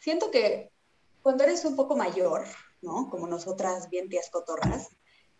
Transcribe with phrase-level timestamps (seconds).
[0.00, 0.72] siento que
[1.22, 2.44] cuando eres un poco mayor,
[2.82, 3.08] ¿no?
[3.10, 4.88] Como nosotras, bien tías cotorras,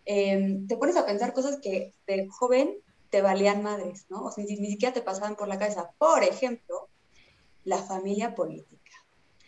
[0.05, 2.77] em, te pones a pensar cosas que de joven
[3.11, 4.25] te valían madres, ¿no?
[4.25, 5.91] O sea, ni, ni siquiera te pasaban por la cabeza.
[5.99, 6.89] Por ejemplo,
[7.65, 8.93] la familia política.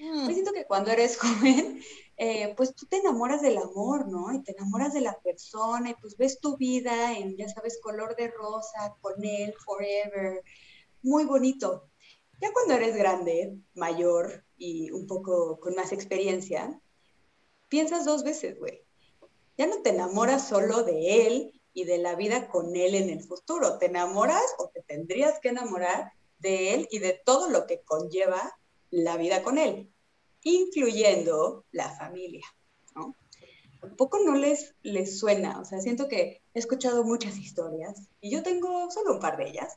[0.00, 0.26] Mm.
[0.26, 1.80] Siento que cuando eres joven,
[2.16, 4.32] eh, pues tú te enamoras del amor, ¿no?
[4.32, 8.16] Y te enamoras de la persona y pues ves tu vida en, ya sabes, color
[8.16, 10.42] de rosa, con él, forever,
[11.02, 11.88] muy bonito.
[12.40, 16.80] Ya cuando eres grande, mayor y un poco con más experiencia,
[17.68, 18.84] piensas dos veces, güey.
[19.58, 23.24] Ya no te enamoras solo de él y de la vida con él en el
[23.24, 23.78] futuro.
[23.78, 28.56] Te enamoras o te tendrías que enamorar de él y de todo lo que conlleva
[28.90, 29.92] la vida con él,
[30.44, 32.46] incluyendo la familia,
[32.94, 33.16] ¿no?
[33.82, 38.30] Un poco no les, les suena, o sea, siento que he escuchado muchas historias y
[38.30, 39.76] yo tengo solo un par de ellas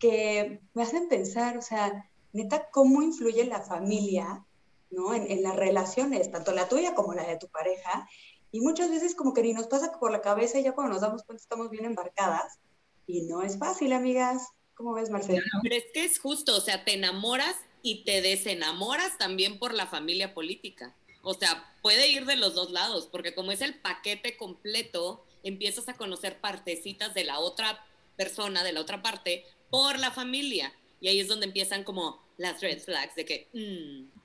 [0.00, 4.44] que me hacen pensar, o sea, neta, cómo influye la familia,
[4.90, 5.14] ¿no?
[5.14, 8.08] En, en las relaciones, tanto la tuya como la de tu pareja,
[8.54, 11.02] y muchas veces como que ni nos pasa por la cabeza y ya cuando nos
[11.02, 12.60] damos cuenta estamos bien embarcadas.
[13.04, 14.46] Y no es fácil, amigas.
[14.74, 15.42] ¿Cómo ves, Marcela?
[15.60, 19.88] Pero es que es justo, o sea, te enamoras y te desenamoras también por la
[19.88, 20.94] familia política.
[21.22, 25.88] O sea, puede ir de los dos lados, porque como es el paquete completo, empiezas
[25.88, 27.84] a conocer partecitas de la otra
[28.16, 30.72] persona, de la otra parte, por la familia.
[31.00, 34.18] Y ahí es donde empiezan como las red flags de que, mm,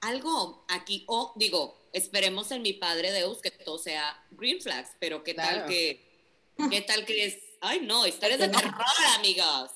[0.00, 5.24] algo aquí, o digo, esperemos en mi padre Deus que todo sea green flags, pero
[5.24, 6.04] qué tal que,
[6.70, 8.74] qué tal que es, ay no, historias de terror,
[9.16, 9.70] amigas.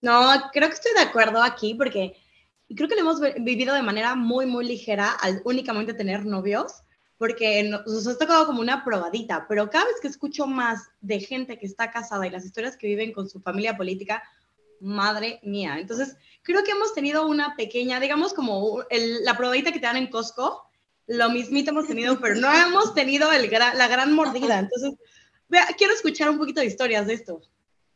[0.00, 2.16] No, creo que estoy de acuerdo aquí porque
[2.74, 6.82] creo que lo hemos vivido de manera muy, muy ligera al únicamente tener novios,
[7.18, 11.58] porque nos ha tocado como una probadita, pero cada vez que escucho más de gente
[11.58, 14.22] que está casada y las historias que viven con su familia política,
[14.80, 15.78] madre mía.
[15.78, 16.16] Entonces,
[16.46, 20.62] creo que hemos tenido una pequeña, digamos como la probadita que te dan en Costco,
[21.08, 24.60] lo mismito hemos tenido, pero no hemos tenido el la gran mordida.
[24.60, 24.94] Entonces,
[25.48, 27.42] vea, quiero escuchar un poquito de historias de esto.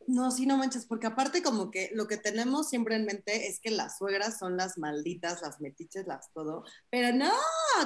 [0.09, 3.61] No, sí, no manches, porque aparte como que lo que tenemos siempre en mente es
[3.61, 7.31] que las suegras son las malditas, las metiches, las todo, pero no,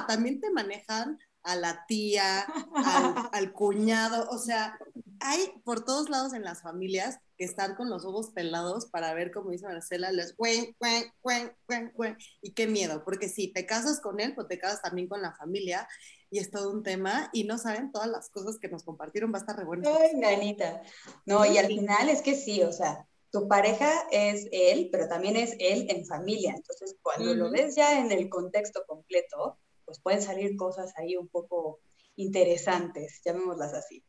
[0.07, 4.77] también te manejan a la tía, al, al, cuñado, o sea,
[5.19, 9.31] hay por todos lados en las familias que están con los ojos pelados para ver,
[9.31, 13.65] como dice Marcela, les cuen, cuen, cuen, cuen, cuen, y qué miedo, porque si te
[13.65, 15.87] casas con él, pues te casas también con la familia,
[16.29, 19.37] y es todo un tema, y no saben todas las cosas que nos compartieron, va
[19.37, 19.89] a estar re bueno.
[19.99, 20.81] Ay, nanita.
[21.25, 25.35] No, y al final es que sí, o sea, tu pareja es él, pero también
[25.35, 30.21] es él en familia, entonces cuando lo ves ya en el contexto completo, pues pueden
[30.21, 31.79] salir cosas ahí un poco
[32.15, 34.03] interesantes, llamémoslas así.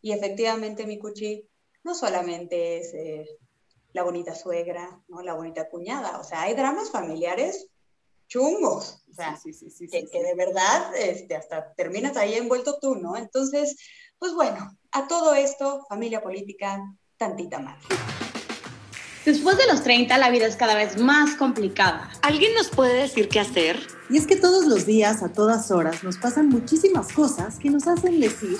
[0.00, 1.48] Y efectivamente, mi cuchi,
[1.84, 3.26] no solamente es eh,
[3.92, 5.22] la bonita suegra, ¿no?
[5.22, 7.68] la bonita cuñada, o sea, hay dramas familiares
[8.28, 12.78] chungos, o sea, sí, sí, sí, que, que, de verdad este, hasta terminas ahí envuelto
[12.80, 13.14] tú, ¿no?
[13.16, 13.76] Entonces,
[14.18, 16.80] pues bueno, a todo esto, familia política,
[17.18, 17.84] tantita más.
[19.24, 22.10] Después de los 30, la vida es cada vez más complicada.
[22.22, 23.78] ¿Alguien nos puede decir qué hacer?
[24.12, 27.86] Y es que todos los días, a todas horas, nos pasan muchísimas cosas que nos
[27.86, 28.58] hacen decir,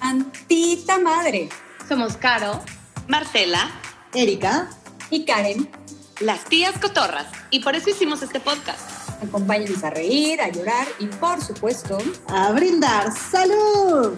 [0.00, 1.50] ¡Tantita madre!
[1.86, 2.62] Somos Caro,
[3.06, 3.70] Marcela,
[4.14, 4.70] Erika
[5.10, 5.68] y Karen,
[6.20, 7.26] las tías cotorras.
[7.50, 8.80] Y por eso hicimos este podcast.
[9.22, 11.98] Acompáñenos a reír, a llorar y, por supuesto,
[12.28, 14.14] a brindar salud.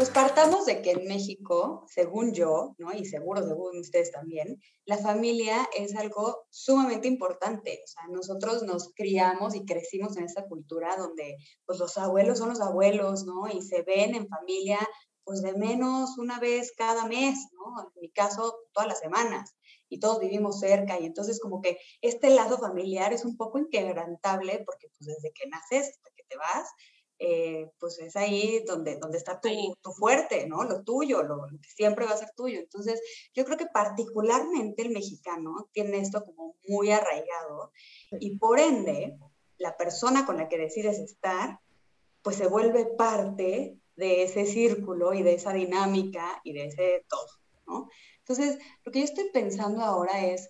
[0.00, 2.90] Pues partamos de que en México, según yo, ¿no?
[2.90, 7.82] y seguro según ustedes también, la familia es algo sumamente importante.
[7.84, 12.48] O sea, nosotros nos criamos y crecimos en esta cultura donde pues, los abuelos son
[12.48, 13.46] los abuelos, ¿no?
[13.52, 14.78] Y se ven en familia
[15.22, 17.82] pues de menos una vez cada mes, ¿no?
[17.82, 19.54] En mi caso, todas las semanas,
[19.90, 24.62] y todos vivimos cerca, y entonces como que este lado familiar es un poco inquebrantable,
[24.64, 26.68] porque pues desde que naces hasta que te vas,
[27.22, 29.50] eh, pues es ahí donde, donde está tu,
[29.82, 30.64] tu fuerte, ¿no?
[30.64, 32.60] Lo tuyo, lo, lo, que siempre va a ser tuyo.
[32.60, 32.98] Entonces,
[33.34, 37.72] yo creo que particularmente el mexicano tiene esto como muy arraigado,
[38.18, 39.18] y por ende,
[39.58, 41.60] la persona con la que decides estar,
[42.22, 47.28] pues se vuelve parte de ese círculo y de esa dinámica y de ese todo,
[47.66, 47.90] ¿no?
[48.20, 50.48] Entonces, lo que yo estoy pensando ahora es,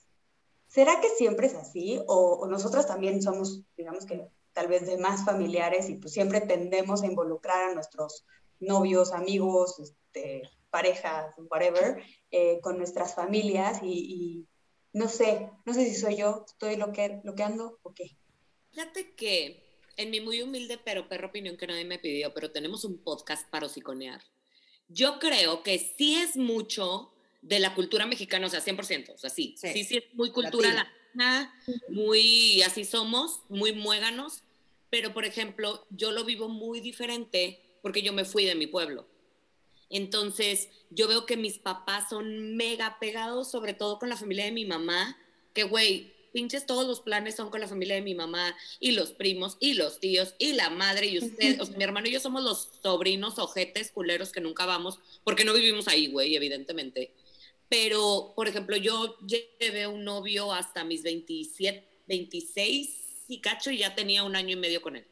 [0.68, 2.00] ¿será que siempre es así?
[2.06, 4.30] O, o nosotras también somos, digamos que
[4.60, 8.26] tal vez de más familiares y pues siempre tendemos a involucrar a nuestros
[8.58, 14.46] novios, amigos, este, parejas, whatever, eh, con nuestras familias y, y,
[14.92, 18.18] no sé, no sé si soy yo, estoy lo que, lo que ando o qué.
[18.70, 19.64] Fíjate que
[19.96, 23.48] en mi muy humilde pero perro opinión que nadie me pidió, pero tenemos un podcast
[23.48, 24.20] para osiconear.
[24.88, 29.30] Yo creo que sí es mucho de la cultura mexicana, o sea, 100%, o sea,
[29.30, 30.86] sí, sí, sí, sí es muy cultura
[31.88, 34.42] muy así somos, muy muéganos,
[34.90, 39.06] pero por ejemplo, yo lo vivo muy diferente porque yo me fui de mi pueblo.
[39.88, 44.52] Entonces, yo veo que mis papás son mega pegados, sobre todo con la familia de
[44.52, 45.16] mi mamá,
[45.52, 49.10] que güey, pinches todos los planes son con la familia de mi mamá y los
[49.12, 52.20] primos y los tíos y la madre y usted, o sea, mi hermano y yo
[52.20, 57.12] somos los sobrinos ojetes culeros que nunca vamos porque no vivimos ahí, güey, evidentemente.
[57.68, 62.99] Pero, por ejemplo, yo llevé un novio hasta mis 27, 26
[63.30, 65.06] y cacho y ya tenía un año y medio con él.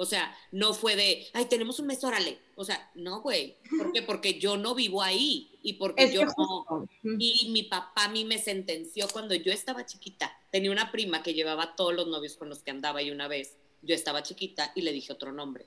[0.00, 2.38] O sea, no fue de, ay, tenemos un mes, órale.
[2.54, 3.56] O sea, no, güey.
[3.76, 4.00] ¿Por qué?
[4.02, 6.88] Porque yo no vivo ahí y porque yo no.
[7.02, 10.32] Y mi papá a mí me sentenció cuando yo estaba chiquita.
[10.52, 13.56] Tenía una prima que llevaba todos los novios con los que andaba y una vez
[13.82, 15.66] yo estaba chiquita y le dije otro nombre.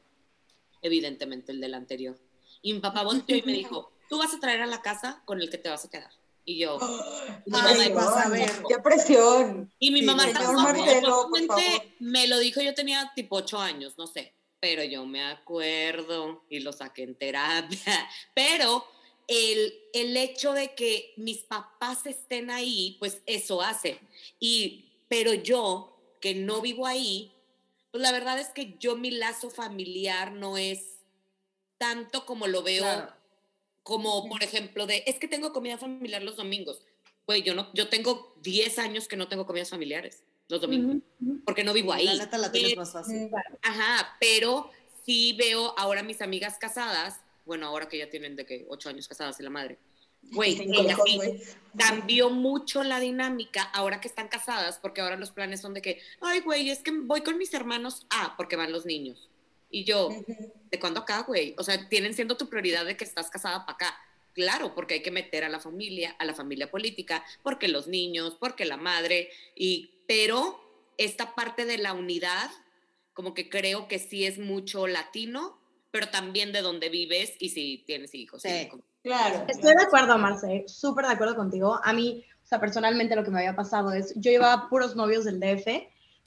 [0.82, 2.18] Evidentemente el del anterior.
[2.62, 5.42] Y mi papá volteó y me dijo, tú vas a traer a la casa con
[5.42, 6.12] el que te vas a quedar.
[6.46, 6.78] Y yo,
[7.54, 8.52] Ay, vas a ver.
[8.68, 9.72] ¡Qué presión!
[9.80, 11.04] Y mi mamá también,
[12.00, 16.60] me lo dijo, yo tenía tipo ocho años, no sé, pero yo me acuerdo y
[16.60, 18.10] lo saqué en terapia.
[18.36, 18.86] Pero
[19.28, 24.00] el, el hecho de que mis papás estén ahí, pues eso hace.
[24.40, 27.32] Y, pero yo, que no vivo ahí,
[27.92, 31.00] pues la verdad es que yo mi lazo familiar no es
[31.78, 32.86] tanto como lo veo
[33.84, 36.82] como por ejemplo de, es que tengo comida familiar los domingos.
[37.26, 40.98] Pues yo no, yo tengo 10 años que no tengo comidas familiares los domingos,
[41.46, 42.06] porque no vivo ahí.
[42.06, 43.30] La neta la tienes más fácil.
[43.62, 44.70] Ajá, pero
[45.06, 49.08] sí veo ahora mis amigas casadas, bueno, ahora que ya tienen de que 8 años
[49.08, 49.80] casadas y la madre.
[50.24, 50.70] Güey,
[51.76, 56.00] cambió mucho la dinámica ahora que están casadas, porque ahora los planes son de que,
[56.20, 59.31] ay, güey, es que voy con mis hermanos, ah, porque van los niños.
[59.72, 60.10] Y yo,
[60.70, 61.56] ¿de cuándo acá, güey?
[61.58, 63.98] O sea, tienen siendo tu prioridad de que estás casada para acá.
[64.34, 68.38] Claro, porque hay que meter a la familia, a la familia política, porque los niños,
[68.40, 70.62] porque la madre, y, pero
[70.98, 72.50] esta parte de la unidad,
[73.14, 75.58] como que creo que sí es mucho latino,
[75.92, 78.42] pero también de donde vives y si tienes hijos.
[78.42, 78.70] Sí,
[79.04, 79.46] claro.
[79.50, 81.80] Estoy de acuerdo, Marce, súper de acuerdo contigo.
[81.84, 85.26] A mí, o sea, personalmente lo que me había pasado es, yo llevaba puros novios
[85.26, 85.68] del DF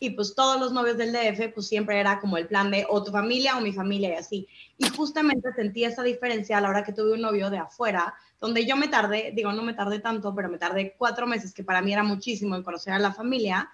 [0.05, 3.03] y pues todos los novios del DF, pues siempre era como el plan de o
[3.03, 4.49] tu familia o mi familia y así.
[4.77, 8.67] Y justamente sentí esa diferencia a la hora que tuve un novio de afuera, donde
[8.67, 11.81] yo me tardé, digo, no me tardé tanto, pero me tardé cuatro meses, que para
[11.81, 13.71] mí era muchísimo en conocer a la familia,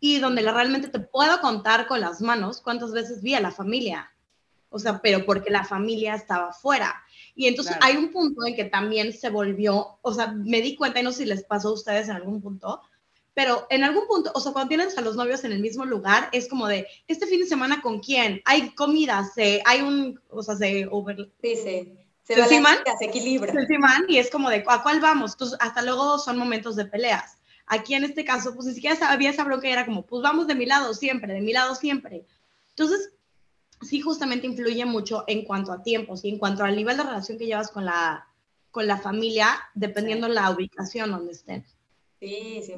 [0.00, 4.10] y donde realmente te puedo contar con las manos cuántas veces vi a la familia.
[4.70, 6.94] O sea, pero porque la familia estaba fuera.
[7.34, 11.00] Y entonces hay un punto en que también se volvió, o sea, me di cuenta,
[11.00, 12.80] y no sé si les pasó a ustedes en algún punto,
[13.34, 16.28] pero en algún punto, o sea, cuando tienes a los novios en el mismo lugar,
[16.32, 20.42] es como de, este fin de semana con quién, hay comida, se, hay un, o
[20.42, 21.30] sea, se over...
[21.42, 21.98] Sí, sí.
[22.22, 22.62] Se, se,
[22.98, 23.52] se equilibra.
[23.52, 23.66] Se
[24.08, 25.32] y es como de, ¿a cuál vamos?
[25.32, 27.36] Entonces, hasta luego son momentos de peleas.
[27.66, 30.54] Aquí en este caso, pues ni siquiera había esa bronca, era como, pues vamos de
[30.54, 32.24] mi lado siempre, de mi lado siempre.
[32.70, 33.12] Entonces,
[33.82, 37.36] sí justamente influye mucho en cuanto a tiempos y en cuanto al nivel de relación
[37.36, 38.26] que llevas con la,
[38.70, 41.66] con la familia, dependiendo la ubicación donde estén.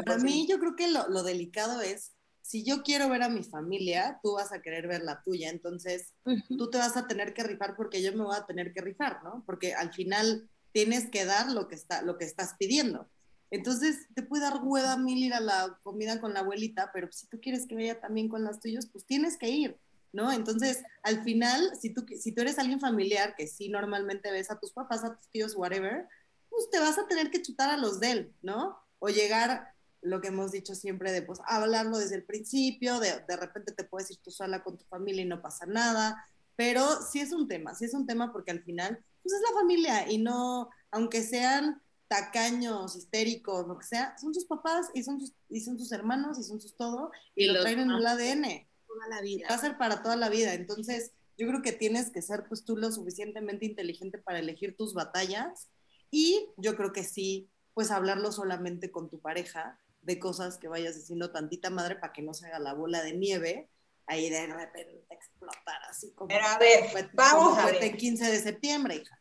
[0.04, 2.12] Para mí yo creo que lo, delicado es,
[2.42, 6.14] si yo quiero ver a mi familia, tú vas a querer ver la tuya, entonces
[6.48, 9.22] tú te vas a tener que rifar porque yo me voy a tener que rifar,
[9.24, 9.42] ¿no?
[9.46, 13.08] Porque al final tienes que dar lo que, está, lo que estás pidiendo.
[13.50, 17.26] Entonces, te puede dar hueva mil ir a la comida con la abuelita, pero si
[17.28, 19.78] tú quieres que vaya también con las tuyas, pues tienes que ir,
[20.12, 20.32] ¿no?
[20.32, 24.58] Entonces, al final, si tú, si tú eres alguien familiar que sí normalmente ves a
[24.58, 26.06] tus papás, a tus tíos, whatever,
[26.50, 28.78] pues te vas a tener que chutar a los de él, ¿no?
[28.98, 29.68] O llegar,
[30.02, 33.84] lo que hemos dicho siempre, de pues hablarlo desde el principio, de, de repente te
[33.84, 36.24] puedes ir tú sola con tu familia y no pasa nada,
[36.56, 39.60] pero sí es un tema, sí es un tema porque al final, pues es la
[39.60, 45.20] familia y no, aunque sean tacaños, histéricos, lo que sea, son sus papás y son
[45.20, 48.66] sus, y son sus hermanos y son sus todo y, lo traen en el ADN.
[48.86, 49.46] Toda la vida.
[49.50, 50.54] Va a ser para toda la vida.
[50.54, 54.94] Entonces, yo creo que tienes que ser pues tú lo suficientemente inteligente para elegir tus
[54.94, 55.68] batallas
[56.10, 60.94] y yo creo que sí pues hablarlo solamente con tu pareja de cosas que vayas
[60.94, 63.68] diciendo tantita madre para que no se haga la bola de nieve,
[64.06, 66.28] ahí de repente explotar así como...
[66.28, 67.84] Pero a ver, vamos a ver.
[67.84, 69.20] El 15 de septiembre, hija.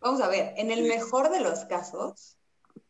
[0.00, 2.36] Vamos a ver, en el mejor de los casos,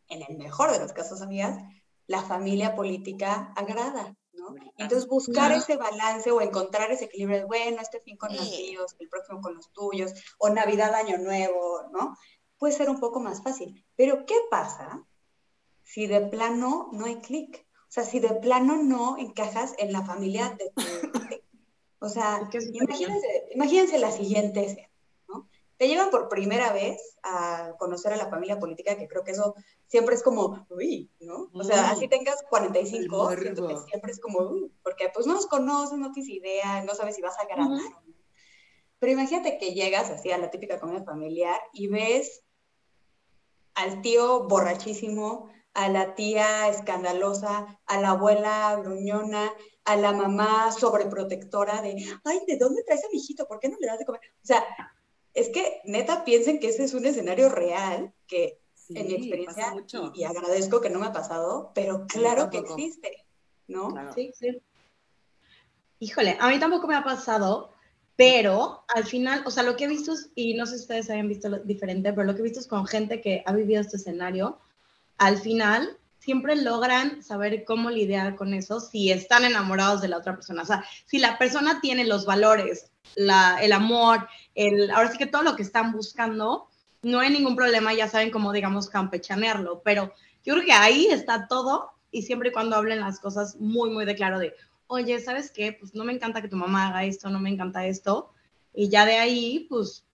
[0.07, 1.59] en el mejor de los casos, amigas,
[2.07, 4.55] la familia política agrada, ¿no?
[4.77, 8.95] Entonces buscar ese balance o encontrar ese equilibrio de, bueno, este fin con los míos,
[8.97, 12.17] el próximo con los tuyos, o Navidad, Año Nuevo, ¿no?
[12.57, 13.85] Puede ser un poco más fácil.
[13.95, 15.05] Pero ¿qué pasa
[15.83, 17.67] si de plano no hay clic?
[17.87, 20.83] O sea, si de plano no encajas en la familia de tu...
[21.99, 24.89] o sea, imagínense, imagínense la siguiente escena,
[25.27, 25.49] ¿no?
[25.77, 29.55] te llevan por primera vez a conocer a la familia política, que creo que eso
[29.85, 31.49] siempre es como, uy, ¿no?
[31.53, 35.45] O sea, así tengas 45, siento que siempre es como, uy, porque pues no los
[35.45, 38.03] conoces, no tienes idea, no sabes si vas a ganar o no.
[38.99, 42.43] Pero imagínate que llegas así a la típica comida familiar y ves
[43.77, 49.53] al tío borrachísimo, a la tía escandalosa, a la abuela gruñona,
[49.85, 53.47] a la mamá sobreprotectora de, ay, ¿de dónde traes a mi hijito?
[53.47, 54.21] ¿Por qué no le das de comer?
[54.43, 54.65] O sea,
[55.35, 59.75] es que neta piensen que ese es un escenario real que en mi experiencia,
[60.15, 63.27] y, agradezco que no me ha pasado, pero claro que existe,
[63.67, 63.93] ¿no?
[64.15, 64.59] Sí, sí.
[65.99, 67.73] Híjole, a mí tampoco me ha pasado,
[68.17, 71.29] pero al final, o sea, lo que he visto, y no sé si ustedes hayan
[71.29, 73.97] visto lo diferente, pero lo que he visto es con gente que ha vivido este
[73.97, 74.57] escenario,
[75.19, 80.33] al final siempre logran saber cómo lidiar con eso si están enamorados de la otra
[80.33, 80.63] persona.
[80.63, 85.27] O sea, si la persona tiene los valores, la, el amor, el, ahora sí que
[85.27, 86.67] todo lo que están buscando,
[87.03, 89.83] no hay ningún problema, ya saben cómo, digamos, campechanearlo.
[89.83, 90.11] Pero
[90.43, 94.05] yo creo que ahí está todo y siempre y cuando hablen las cosas muy, muy
[94.05, 94.55] de claro de,
[94.87, 95.73] oye, ¿sabes qué?
[95.73, 98.33] Pues no me encanta que tu mamá haga esto, no me encanta esto.
[98.73, 100.05] Y ya de ahí, pues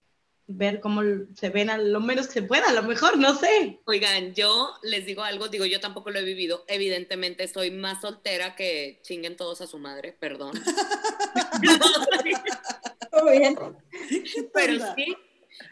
[0.46, 1.02] ver cómo
[1.34, 3.80] se ven a lo menos que se pueda, a lo mejor, no sé.
[3.86, 6.64] Oigan, yo les digo algo, digo, yo tampoco lo he vivido.
[6.68, 10.52] Evidentemente soy más soltera que chinguen todos a su madre, perdón.
[13.22, 13.56] Muy bien.
[14.52, 15.16] Pero sí,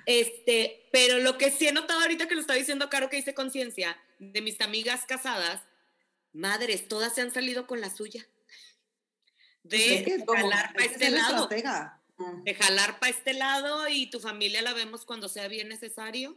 [0.06, 3.34] este, pero lo que sí he notado ahorita que lo está diciendo Caro que hice
[3.34, 5.62] conciencia, de mis amigas casadas,
[6.32, 8.26] madres, todas se han salido con la suya.
[9.62, 11.48] De jalar para este lado
[12.44, 16.36] de jalar para este lado y tu familia la vemos cuando sea bien necesario.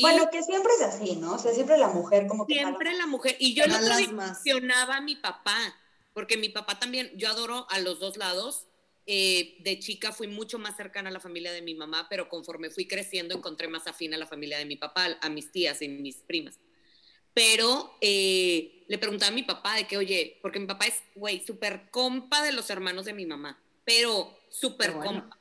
[0.00, 1.34] bueno, que siempre es así, ¿no?
[1.34, 2.54] O sea, siempre la mujer como que...
[2.54, 3.36] Siempre la mujer.
[3.38, 3.78] Y yo lo
[4.12, 5.58] mencionaba a mi papá,
[6.12, 8.66] porque mi papá también, yo adoro a los dos lados.
[9.06, 12.70] Eh, de chica fui mucho más cercana a la familia de mi mamá, pero conforme
[12.70, 15.88] fui creciendo encontré más afín a la familia de mi papá, a mis tías y
[15.88, 16.60] mis primas.
[17.34, 21.46] Pero eh, le preguntaba a mi papá de que, oye, porque mi papá es, güey,
[21.46, 25.38] súper compa de los hermanos de mi mamá, pero súper compa.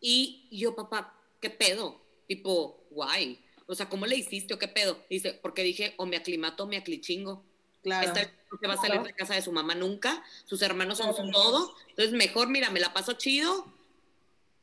[0.00, 2.00] Y yo, papá, ¿qué pedo?
[2.26, 3.38] Tipo, guay.
[3.66, 4.98] O sea, ¿cómo le hiciste o qué pedo?
[5.10, 7.44] Dice, porque dije, o me aclimato o me aclichingo.
[7.82, 8.06] Claro.
[8.06, 10.24] Esta no se va a salir de casa de su mamá nunca.
[10.46, 11.74] Sus hermanos son su todo.
[11.90, 13.66] Entonces, mejor, mira, me la paso chido.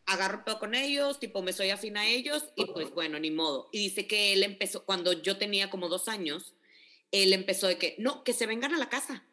[0.07, 2.45] Agarro pedo con ellos, tipo, me soy afín a ellos.
[2.55, 3.69] Y pues, bueno, ni modo.
[3.71, 6.55] Y dice que él empezó, cuando yo tenía como dos años,
[7.13, 9.23] él empezó de que, no, que se vengan a la casa.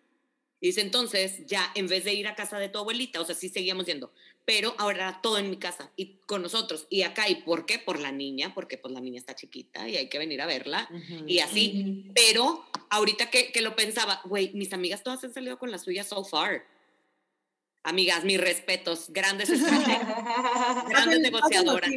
[0.60, 3.34] Y dice, entonces, ya en vez de ir a casa de tu abuelita, o sea,
[3.34, 4.12] sí seguíamos yendo,
[4.44, 6.86] pero ahora era todo en mi casa y con nosotros.
[6.90, 7.78] Y acá, ¿y por qué?
[7.78, 10.86] Por la niña, porque pues la niña está chiquita y hay que venir a verla
[11.26, 12.10] y así.
[12.14, 16.04] Pero ahorita que, que lo pensaba, güey, mis amigas todas han salido con la suya
[16.04, 16.66] so far.
[17.82, 19.48] Amigas, mis respetos, grandes
[20.90, 21.90] grandes negociadoras.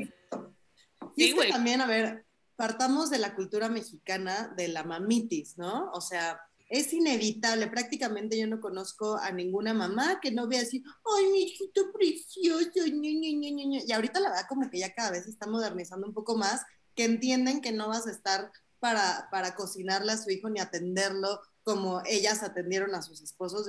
[1.17, 2.23] Y es que también, a ver,
[2.55, 5.91] partamos de la cultura mexicana de la mamitis, ¿no?
[5.91, 7.67] O sea, es inevitable.
[7.67, 10.83] Prácticamente yo no conozco a ninguna mamá que no vea así,
[11.17, 16.07] ay, mi hijito precioso, y ahorita la verdad como que ya cada vez está modernizando
[16.07, 16.61] un poco más,
[16.95, 21.41] que entienden que no vas a estar para, para cocinarle a su hijo ni atenderlo
[21.63, 23.67] como ellas atendieron a sus esposos.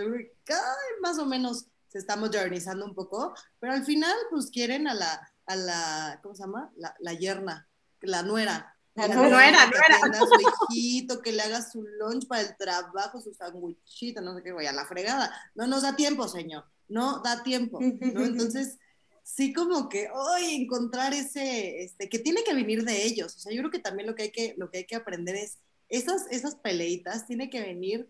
[1.00, 5.32] Más o menos se está modernizando un poco, pero al final pues quieren a la,
[5.46, 6.72] a la ¿cómo se llama?
[6.76, 7.68] La, la yerna,
[8.00, 9.96] la nuera, no, no, era, no era.
[9.96, 14.42] A su hijito, que le haga su lunch para el trabajo, su sandwichito, no sé
[14.42, 15.32] qué, voy a la fregada.
[15.54, 16.64] No nos da tiempo, señor.
[16.88, 17.86] No da tiempo, ¿no?
[18.24, 18.78] Entonces,
[19.24, 23.34] sí como que, hoy encontrar ese, este, que tiene que venir de ellos.
[23.36, 25.34] O sea, yo creo que también lo que hay que, lo que, hay que aprender
[25.34, 25.58] es,
[25.88, 28.08] esas, esas peleitas tiene que venir,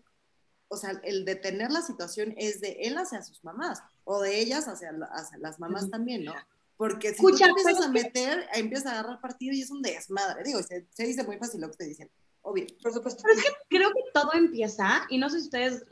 [0.67, 4.67] o sea, el detener la situación es de él hacia sus mamás, o de ellas
[4.67, 6.33] hacia, hacia las mamás también, ¿no?
[6.77, 10.43] Porque si tú te empiezas a meter, empiezas a agarrar partido y es un desmadre.
[10.43, 12.13] Digo, se, dice muy fácil lo que estoy diciendo.
[12.41, 13.23] Obvio, por supuesto.
[13.23, 15.85] Pero es que creo que todo empieza, y no sé si ustedes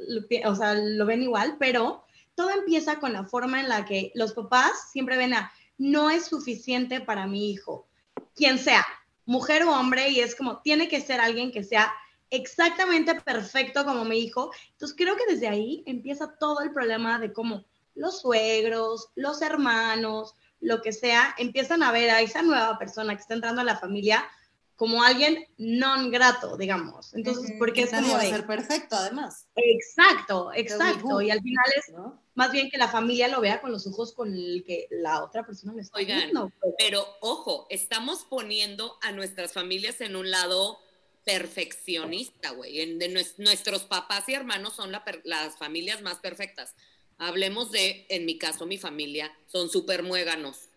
[0.46, 2.04] o sea, lo ven igual, pero
[2.36, 6.26] todo empieza con la forma en la que los papás siempre ven a, no es
[6.26, 7.88] suficiente para mi hijo,
[8.36, 8.86] quien sea,
[9.26, 11.94] mujer o hombre, y es como, tiene que ser alguien que sea
[12.30, 14.52] exactamente perfecto como mi hijo.
[14.72, 20.36] Entonces creo que desde ahí empieza todo el problema de cómo los suegros, los hermanos,
[20.64, 23.78] lo que sea, empiezan a ver a esa nueva persona que está entrando a la
[23.78, 24.26] familia
[24.76, 27.14] como alguien non grato, digamos.
[27.14, 28.30] Entonces, porque es como de...
[28.30, 29.48] ser perfecto, además.
[29.56, 31.22] Exacto, exacto.
[31.22, 31.94] Y al final es
[32.34, 35.46] más bien que la familia lo vea con los ojos con el que la otra
[35.46, 36.52] persona le está viendo.
[36.60, 36.74] Pues.
[36.78, 40.80] Pero ojo, estamos poniendo a nuestras familias en un lado
[41.24, 42.98] perfeccionista, güey.
[42.98, 46.76] De nuestros papás y hermanos son las familias más perfectas.
[47.28, 50.70] Hablemos de, en mi caso, mi familia, son súper muéganos.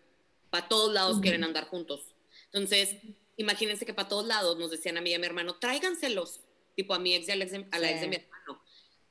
[0.49, 2.15] Para todos lados quieren andar juntos.
[2.45, 2.95] Entonces,
[3.35, 6.39] imagínense que para todos lados nos decían a mí y a mi hermano, tráiganselos,
[6.75, 8.61] tipo a mi ex y a la ex de, a la ex de mi hermano.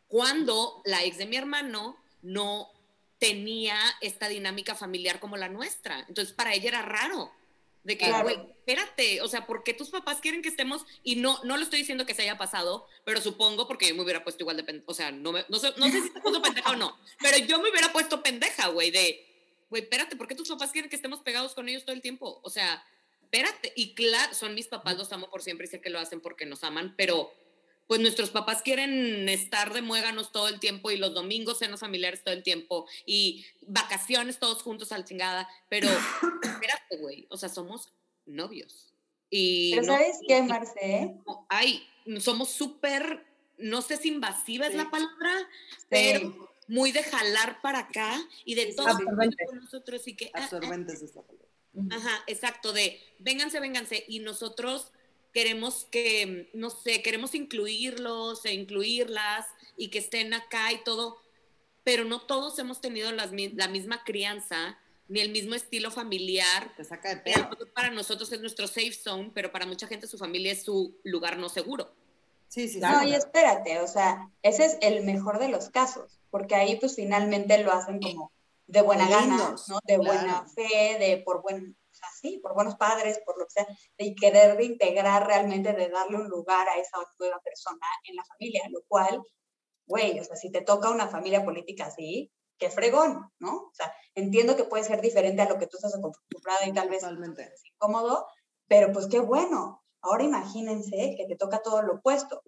[0.09, 2.71] Cuando la ex de mi hermano no
[3.19, 6.07] tenía esta dinámica familiar como la nuestra.
[6.09, 7.31] Entonces, para ella era raro.
[7.87, 8.25] De que, Claro.
[8.25, 10.85] güey, espérate, o sea, ¿por qué tus papás quieren que estemos?
[11.05, 14.03] Y no, no lo estoy diciendo que se haya pasado, pero supongo porque yo me
[14.03, 16.21] hubiera puesto igual de pendeja, o sea, no, me- no, sé, no sé si se
[16.21, 19.25] puso pendeja o no, pero yo me hubiera puesto pendeja, güey, de,
[19.71, 22.41] güey, espérate, ¿por qué tus papás quieren que estemos pegados con ellos todo el tiempo?
[22.43, 22.85] O sea,
[23.23, 26.21] espérate, y claro, son mis papás, los amo por siempre y sé que lo hacen
[26.21, 27.33] porque nos aman, pero
[27.87, 32.23] pues nuestros papás quieren estar de muéganos todo el tiempo y los domingos cenas familiares
[32.25, 35.89] todo el tiempo y vacaciones todos juntos al chingada, pero
[36.43, 37.93] espérate, güey, o sea, somos
[38.27, 38.93] novios.
[39.31, 41.15] Y Pero no- ¿sabes qué, Marce?
[41.49, 41.87] ay,
[42.21, 43.25] somos súper,
[43.59, 45.33] no sé si invasiva es la palabra,
[45.79, 45.87] Sí.
[45.89, 50.45] pero muy de jalar para acá y de todo con nosotros y que ah, ah,
[50.45, 51.47] Absorbentes de esta palabra.
[51.91, 54.05] Ajá, exacto, de vénganse, vénganse.
[54.09, 54.91] Y nosotros
[55.37, 59.45] queremos que, no sé, queremos incluirlos e incluirlas
[59.77, 61.19] y que estén acá y todo,
[61.85, 64.79] pero no todos hemos tenido las la misma crianza
[65.09, 66.75] ni el mismo estilo familiar.
[66.75, 67.51] Te saca de pedo.
[67.75, 71.37] para nosotros es nuestro safe zone, pero para mucha gente su familia es su lugar
[71.37, 71.95] no seguro.
[72.49, 73.09] Sí, sí, No, sí.
[73.09, 77.59] y espérate, o sea, ese es el mejor de los casos, porque ahí pues finalmente
[77.63, 78.33] lo hacen como
[78.69, 79.81] de buena De gana, lindos, ¿no?
[79.85, 80.19] De claro.
[80.19, 81.77] buena fe, de por buen,
[82.27, 83.67] sí, por buenos padres, por lo que sea,
[83.99, 88.25] de querer de integrar realmente, de darle un lugar a esa nueva persona en la
[88.25, 89.23] familia, lo cual,
[89.87, 93.57] güey, o sea, si te toca una familia política así, qué fregón, ¿no?
[93.57, 96.89] O sea, entiendo que puede ser diferente a lo que tú estás acostumbrada y tal
[96.89, 98.27] vez es incómodo,
[98.69, 99.85] pero pues qué bueno.
[100.01, 102.43] Ahora imagínense que te toca todo lo opuesto.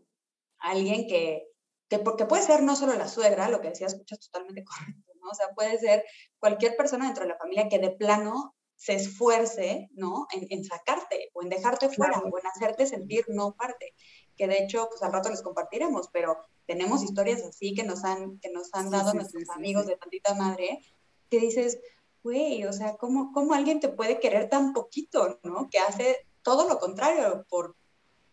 [0.59, 1.49] Alguien que,
[1.89, 5.31] que, porque puede ser no solo la suegra, lo que decías, escuchas totalmente correcto, ¿no?
[5.31, 6.05] O sea, puede ser
[6.39, 10.27] cualquier persona dentro de la familia que de plano se esfuerce, ¿no?
[10.33, 13.93] En, en sacarte o en dejarte fuera o en hacerte sentir no parte.
[14.37, 18.39] Que de hecho, pues al rato les compartiremos, pero tenemos historias así que nos han,
[18.39, 20.79] que nos han Sí, dado sí, nuestros sí, amigos de tantita madre,
[21.29, 21.81] que dices,
[22.23, 25.69] güey, o sea, ¿cómo, ¿cómo alguien te puede querer tan poquito, ¿no?
[25.71, 27.75] Que hace todo lo contrario por,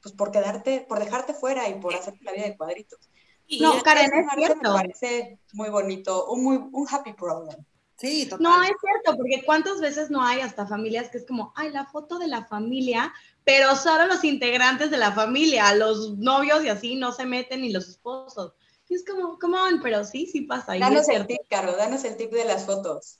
[0.02, 3.00] pues por quedarte, por dejarte fuera y por hacerte la vida de cuadritos.
[3.48, 4.74] Y No, Karen, es Marce, me cierto.
[4.74, 7.66] parece muy bonito, un, muy, un happy problem.
[7.98, 8.44] Sí, total.
[8.44, 11.86] No, es cierto, porque cuántas veces no hay hasta familias que es como, ay, la
[11.86, 13.14] foto de la familia,
[13.46, 17.72] pero solo los integrantes de la familia, los novios y así no se meten ni
[17.72, 18.54] los esposos.
[18.90, 20.76] Y es como, come on, pero sí, sí pasa.
[20.76, 23.20] y Danos el tip, Caro, danos el tip de las fotos.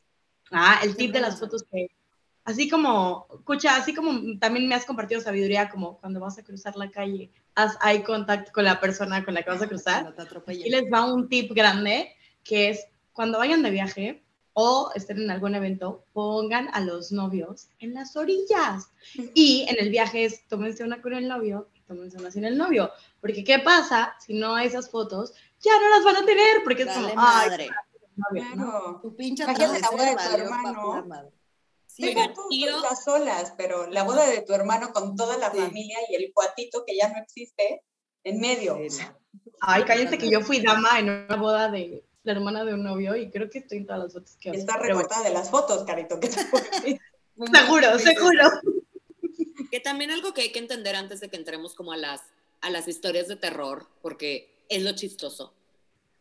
[0.52, 1.88] Ah, el tip de las fotos que,
[2.44, 6.76] así como, escucha, así como también me has compartido sabiduría, como cuando vas a cruzar
[6.76, 10.14] la calle, haz eye contact con la persona con la que vas a cruzar.
[10.14, 10.54] Cuando te.
[10.54, 14.25] Y les va un tip grande, que es cuando vayan de viaje
[14.58, 18.90] o estén en algún evento, pongan a los novios en las orillas.
[19.34, 22.58] Y en el viaje es, tómense una con el novio y tómense una sin el
[22.58, 22.90] novio.
[23.20, 25.34] Porque ¿qué pasa si no hay esas fotos?
[25.60, 27.70] Ya no las van a tener, porque es como, madre.
[28.16, 28.56] novio, ¿no?
[28.56, 29.00] Claro.
[29.02, 31.32] Tu pinche Imagínate la boda de tu hermano.
[31.88, 35.52] Sí, Oigan, tú, tú estás solas, pero la boda de tu hermano con toda la
[35.52, 35.58] Sí.
[35.60, 37.84] familia y el cuatito que ya no existe
[38.24, 38.78] en medio.
[38.90, 39.04] sí.
[39.60, 43.16] Ay, cállense que yo fui dama en una boda de la hermana de un novio
[43.16, 46.20] y creo que estoy en todas las fotos que está recortada de las fotos, Carito.
[46.20, 46.30] que.
[47.54, 48.44] Seguro, seguro.
[49.70, 52.22] Que también algo que hay que entender antes de que entremos como a las,
[52.62, 55.54] a las historias de terror, porque es lo chistoso.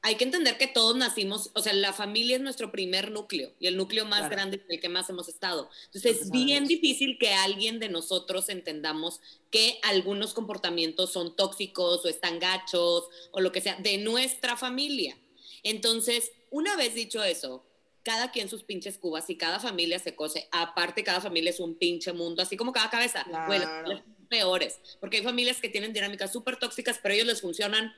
[0.03, 3.69] Hay que entender que todos nacimos, o sea, la familia es nuestro primer núcleo y
[3.69, 4.35] el núcleo más Claro.
[4.35, 5.71] grande en el que más hemos estado.
[5.87, 9.21] Entonces es bien difícil que alguien de nosotros entendamos
[9.53, 15.17] que algunos comportamientos son tóxicos o están gachos o lo que sea de nuestra familia.
[15.64, 17.64] Entonces, una vez dicho eso,
[18.05, 20.46] cada quien sus pinches cubas y cada familia se cose.
[20.53, 23.24] Aparte, cada familia es un pinche mundo, así como cada cabeza.
[23.24, 23.87] Claro.
[23.87, 27.92] son peores, porque hay familias que tienen dinámicas súper tóxicas, pero a ellos les funcionan.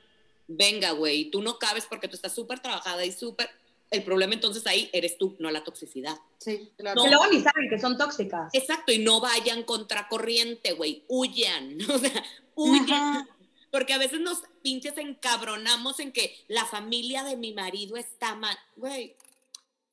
[0.47, 3.49] Venga, güey, tú no cabes porque tú estás súper trabajada y súper.
[3.91, 6.17] El problema entonces ahí eres tú, no la toxicidad.
[6.39, 7.03] Sí, claro.
[7.03, 8.49] Que luego ni saben que son tóxicas.
[8.53, 12.23] Exacto, y no vayan contracorriente, güey, huyan, o sea,
[12.55, 12.91] huyan.
[12.91, 13.36] Ajá.
[13.71, 18.57] Porque a veces nos pinches encabronamos en que la familia de mi marido está mal.
[18.75, 19.15] Güey,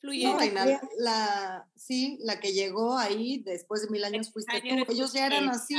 [0.00, 0.24] fluye.
[0.24, 0.80] No, bien.
[0.98, 4.92] la, sí, la que llegó ahí después de mil años fuiste tú.
[4.92, 5.74] Ellos ya eran así.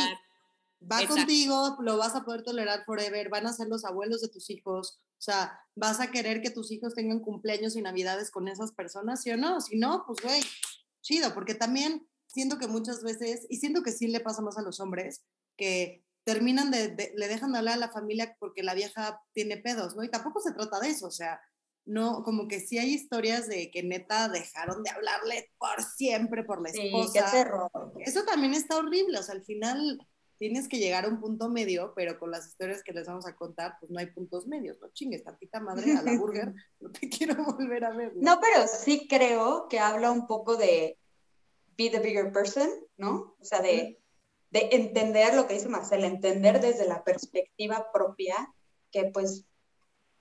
[0.82, 1.16] Va Exacto.
[1.16, 5.00] contigo, lo vas a poder tolerar forever, van a ser los abuelos de tus hijos.
[5.18, 9.24] O sea, vas a querer que tus hijos tengan cumpleaños y navidades con esas personas,
[9.24, 9.62] ¿sí o no?
[9.62, 10.42] Si no, pues güey,
[11.02, 14.62] chido, porque también siento que muchas veces, y siento que sí le pasa más a
[14.62, 15.24] los hombres,
[15.58, 19.56] que terminan de, de- le dejan de hablar a la familia porque la vieja tiene
[19.58, 20.04] pedos, ¿no?
[20.04, 21.40] Y tampoco se trata de eso, o sea,
[21.86, 26.62] no, como que sí hay historias de que neta dejaron de hablarle por siempre por
[26.62, 27.26] la Sí, esposa.
[27.32, 27.70] qué terror.
[28.00, 30.00] Eso también está horrible, o sea, al final
[30.38, 33.36] tienes que llegar a un punto medio, pero con las historias que les vamos a
[33.36, 37.08] contar, pues no hay puntos medios, no chingues, tantita madre a la burger, no te
[37.08, 38.14] quiero volver a ver.
[38.16, 40.98] No, pero sí creo que habla un poco de
[41.78, 43.36] be the bigger person, ¿no?
[43.40, 44.02] O sea, de,
[44.50, 48.36] de entender lo que dice Marcela, entender desde la perspectiva propia
[48.92, 49.46] que pues,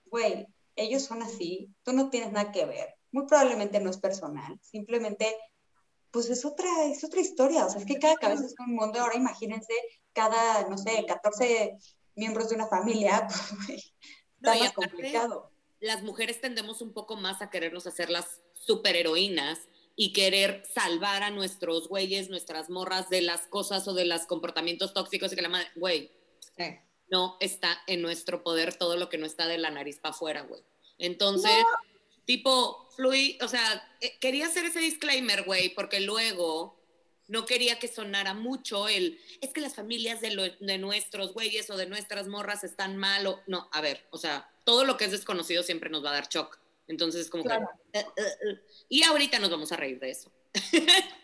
[0.06, 2.94] güey, ellos son así, tú no tienes nada que ver.
[3.12, 5.36] Muy probablemente no es personal, simplemente,
[6.10, 7.66] pues es otra, es otra historia.
[7.66, 9.00] O sea, es que cada cabeza es un mundo.
[9.00, 9.72] Ahora imagínense
[10.12, 11.76] cada, no sé, 14
[12.16, 13.28] miembros de una familia,
[13.66, 13.94] pues,
[14.40, 15.52] No, está y más complicado.
[15.80, 19.60] las mujeres tendemos un poco más a querernos hacer las superheroínas
[19.96, 24.92] y querer salvar a nuestros güeyes, nuestras morras de las cosas o de los comportamientos
[24.92, 26.10] tóxicos y que la madre, güey,
[26.56, 26.64] Sí.
[27.10, 30.42] no está en nuestro poder todo lo que no está de la nariz para afuera,
[30.42, 30.62] güey.
[30.98, 31.64] Entonces,
[32.24, 36.80] tipo, fluí, o sea, eh, quería hacer ese disclaimer, güey, porque luego
[37.28, 41.70] no quería que sonara mucho el, es que las familias de, lo- de nuestros güeyes
[41.70, 45.04] o de nuestras morras están mal o, no, a ver, o sea, todo lo que
[45.06, 46.58] es desconocido siempre nos va a dar shock.
[46.86, 47.68] Entonces, como Claro.
[47.92, 48.60] que, eh, eh, eh.
[48.88, 50.30] y ahorita nos vamos a reír de eso.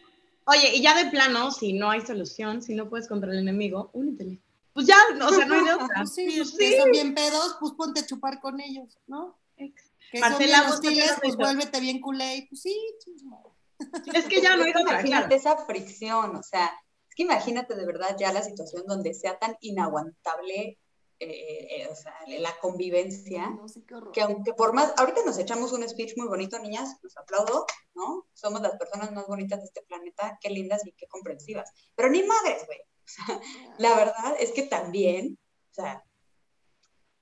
[0.46, 3.90] Oye, y ya de plano, si no hay solución, si no puedes contra el enemigo,
[3.92, 4.40] únetele.
[4.72, 6.06] Pues ya, o sea, no hay de otra.
[6.06, 6.76] Sí, Pues sí.
[6.78, 9.38] son bien pedos, pues ponte a chupar con ellos, ¿no?
[9.56, 13.54] Que Marcela, son bien ¿vos qué hostiles, pues vuélvete bien culé, y pues sí, chismo.
[14.14, 15.56] Es que ya no hay de otra, Imagínate claro.
[15.56, 16.66] esa fricción, o sea,
[17.08, 20.78] es que imagínate de verdad ya la situación donde sea tan inaguantable
[21.22, 24.12] eh, eh, o sea, la convivencia, No sé qué horror.
[24.12, 28.26] que aunque por más, ahorita nos echamos un speech muy bonito, niñas, los aplaudo, ¿no?
[28.32, 32.22] Somos las personas más bonitas de este planeta, qué lindas y qué comprensivas, pero ni
[32.22, 32.80] madres, güey.
[32.80, 33.40] O sea,
[33.78, 35.38] la verdad es que también,
[35.70, 36.04] o sea,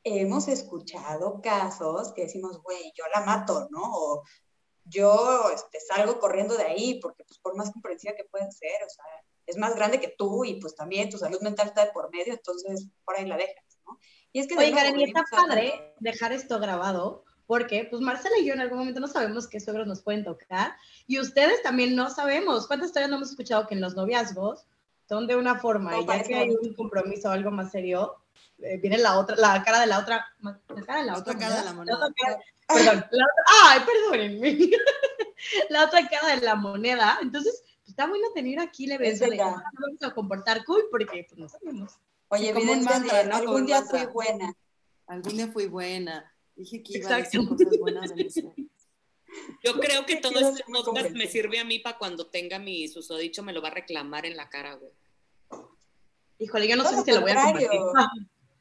[0.04, 3.82] hemos escuchado casos que decimos, güey, yo la mato, ¿no?
[3.82, 4.22] O
[4.84, 8.88] yo este, salgo corriendo de ahí, porque pues por más comprensiva que pueden ser, o
[8.88, 9.04] sea,
[9.46, 12.32] es más grande que tú y pues también tu salud mental está de por medio,
[12.32, 13.98] entonces por ahí la dejas, ¿no?
[14.32, 18.36] Y es que Oye, Karen, y está a- padre dejar esto grabado, porque pues Marcela
[18.38, 21.96] y yo en algún momento no sabemos qué suegros nos pueden tocar, y ustedes también
[21.96, 22.66] no sabemos.
[22.66, 24.66] ¿Cuántas historias no hemos escuchado que en los noviazgos
[25.08, 28.16] son de una forma, No, y ya que hay un compromiso o algo más serio,
[28.58, 31.56] eh, viene la otra, la cara de la otra, la cara de la, otra cara
[31.60, 31.96] de la moneda.
[31.96, 34.70] otra cara- perdón, la otra, ay, perdónenme.
[35.70, 37.18] la otra cara de la moneda.
[37.22, 41.24] Entonces, pues, está bueno tener aquí la evidencia de no vamos a comportar cool, porque
[41.28, 41.94] pues no sabemos.
[42.28, 43.36] Oye, Sí, como un mantra, ¿no?
[43.36, 44.54] Algún día fui buena.
[45.06, 46.34] Algún día fui buena.
[46.54, 47.38] Dije que iba a Exacto.
[47.38, 48.28] decir cosas buenas de.
[49.62, 53.42] Yo creo que todo este podcast me sirve a mí para cuando tenga mi susodicho,
[53.42, 54.92] me lo va a reclamar en la cara, güey.
[56.38, 57.68] Híjole, yo no sé si se lo voy a compartir.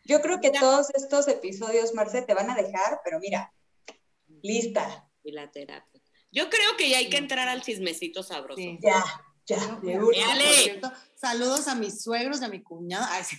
[0.06, 3.54] Yo creo que todos estos episodios, Marce, te van a dejar, pero mira,
[4.42, 5.10] lista.
[5.24, 6.02] Y la terapia.
[6.32, 8.62] Yo creo que ya hay que entrar al chismecito sabroso.
[8.62, 8.78] Sí.
[8.82, 9.04] Ya,
[9.46, 9.80] ya.
[9.82, 10.36] de una.
[10.40, 13.08] Cierto, saludos a mis suegros y a mi cuñada.
[13.12, 13.38] Ay, sí.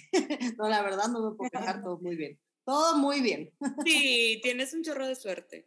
[0.59, 2.39] No, la verdad no me puedo quejar, todo muy bien.
[2.65, 3.51] Todo muy bien.
[3.85, 5.67] Sí, tienes un chorro de suerte.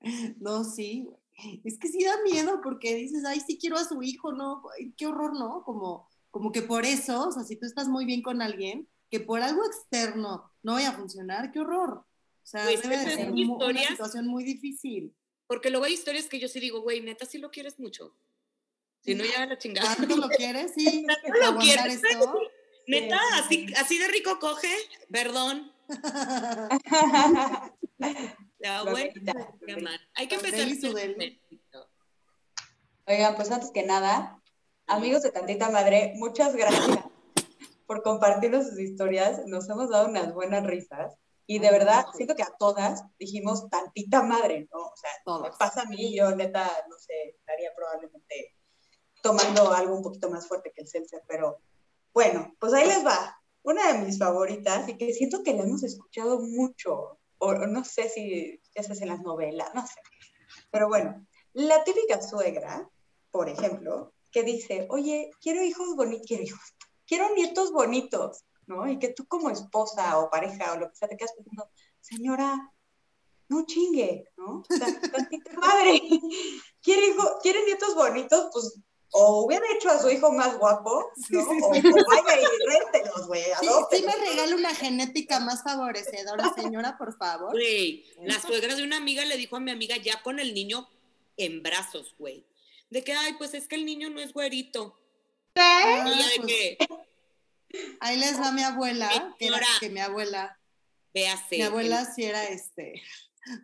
[0.40, 1.04] No, sí.
[1.06, 1.60] güey.
[1.64, 4.62] Es que sí da miedo porque dices, ay, sí quiero a su hijo, ¿no?
[4.96, 5.62] Qué horror, ¿no?
[5.64, 9.20] Como, como que por eso, o sea, si tú estás muy bien con alguien, que
[9.20, 11.98] por algo externo no vaya a funcionar, qué horror.
[11.98, 12.06] O
[12.46, 15.14] sea, Pues, debe de ser una situación muy difícil.
[15.46, 18.14] Porque luego hay historias que yo sí digo, güey, neta, sí lo quieres mucho.
[19.04, 19.96] Si no, ya la chingada.
[19.96, 20.72] ¿Cuánto lo quieres?
[20.74, 22.02] Sí, ¿Cuánto para lo quieres?
[22.04, 22.40] esto.
[22.86, 24.74] Neta, así, así de rico coge,
[25.10, 25.72] perdón.
[28.58, 30.00] Qué mal.
[30.14, 30.68] Hay que empezar.
[33.06, 34.40] Oigan, pues antes que nada,
[34.86, 36.98] amigos de Tantita Madre, muchas gracias
[37.86, 39.46] por compartirnos sus historias.
[39.46, 41.14] Nos hemos dado unas buenas risas.
[41.46, 44.78] Y de verdad, siento que a todas dijimos tantita madre, ¿no?
[44.78, 45.52] O sea, Todas.
[45.52, 48.54] me pasa a mí, yo neta, no sé, estaría probablemente
[49.22, 51.58] tomando algo un poquito más fuerte que el seltzer, pero
[52.12, 53.38] bueno, pues ahí les va.
[53.62, 58.08] Una de mis favoritas y que siento que la hemos escuchado mucho, o no sé
[58.08, 60.00] si ya sabes en las novelas, no sé.
[60.70, 62.90] Pero bueno, la típica suegra,
[63.30, 66.74] por ejemplo, que dice, oye, quiero hijos bonitos, quiero hijos,
[67.06, 68.88] quiero nietos bonitos, ¿no?
[68.88, 72.72] Y que tú como esposa o pareja o lo que sea te quedas pensando, señora,
[73.48, 74.62] no chingue, ¿no?
[75.12, 76.00] Tantita madre,
[76.82, 78.80] quiere, hijo, quiere nietos bonitos, pues
[79.14, 81.44] o hubiera hecho a su hijo más guapo, ¿no?
[81.44, 81.82] Sí, sí, O, sí.
[81.86, 83.44] o vaya y réntelos, güey,
[83.90, 87.52] Sí, me regala una genética más favorecedora, señora, por favor.
[87.52, 90.88] Güey, la suegra de una amiga le dijo a mi amiga ya con el niño
[91.36, 92.44] en brazos, güey.
[92.90, 94.98] De que, ay, pues es que el niño no es güerito.
[95.54, 96.78] Ah, de pues, que,
[98.00, 100.58] ahí les va mi abuela, que, era- que mi abuela,
[101.12, 101.56] véase.
[101.56, 103.02] mi abuela sí era este,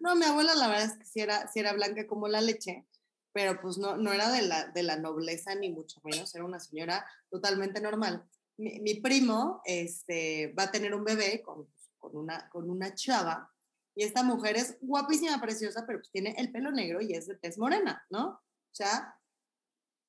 [0.00, 2.84] No, mi abuela la verdad es que sí era, sí era blanca como la leche,
[3.32, 6.60] pero pues no, no era de la, de la nobleza ni mucho menos, era una
[6.60, 8.24] señora totalmente normal.
[8.56, 13.52] Mi, mi primo este, va a tener un bebé con, con, una, con una chava
[13.98, 17.34] y esta mujer es guapísima, preciosa, pero pues tiene el pelo negro y es de
[17.34, 18.28] tez morena, ¿no?
[18.28, 19.18] O sea,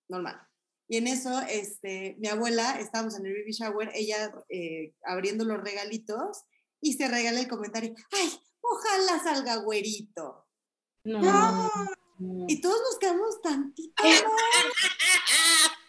[0.08, 0.40] normal.
[0.88, 5.60] Y en eso, este, mi abuela, estábamos en el baby shower, ella eh, abriendo los
[5.60, 6.44] regalitos
[6.80, 8.30] y se regala el comentario, ay,
[8.62, 10.48] ojalá salga güerito.
[11.04, 11.20] No.
[12.48, 14.04] Y todos nos quedamos tantito.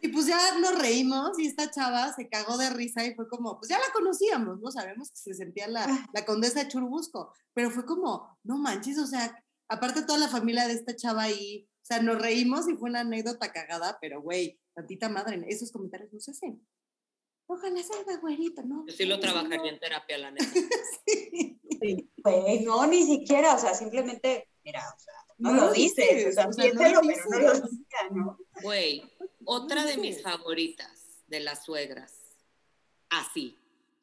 [0.00, 3.58] Y pues ya nos reímos y esta chava se cagó de risa y fue como,
[3.58, 4.70] pues ya la conocíamos, ¿no?
[4.70, 9.06] Sabemos que se sentía la, la condesa de Churubusco, pero fue como, no manches, o
[9.06, 12.88] sea, aparte toda la familia de esta chava ahí, o sea, nos reímos y fue
[12.88, 16.66] una anécdota cagada, pero güey, tantita madre, esos comentarios no se hacen.
[17.46, 18.84] Ojalá salga güerito, ¿no?
[18.86, 20.46] Yo sí lo trabajaría en terapia, la neta.
[21.06, 22.10] sí.
[22.16, 26.28] Güey, no, ni siquiera, o sea, simplemente, mira, o sea, no, No lo dices, dices,
[26.28, 27.70] o sea, o sea, no lo pero no lo dices.
[27.70, 28.38] digas, ¿no?
[28.62, 29.02] Güey,
[29.44, 32.14] otra de mis favoritas de las suegras.
[33.10, 33.56] Así.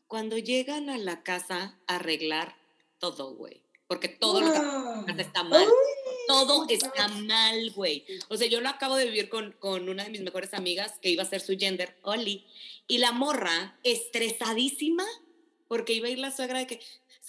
[0.08, 2.56] Cuando llegan a la casa a arreglar
[3.00, 3.62] todo, güey.
[3.88, 5.67] Porque todo lo que está mal.
[6.28, 8.06] Todo está mal, güey.
[8.30, 11.10] O sea, yo lo acabo de vivir con, con una de mis mejores amigas que
[11.10, 12.46] iba a ser su gender, Oli.
[12.88, 15.06] Y la morra, estresadísima,
[15.67, 16.80] porque iba a ir la suegra de que,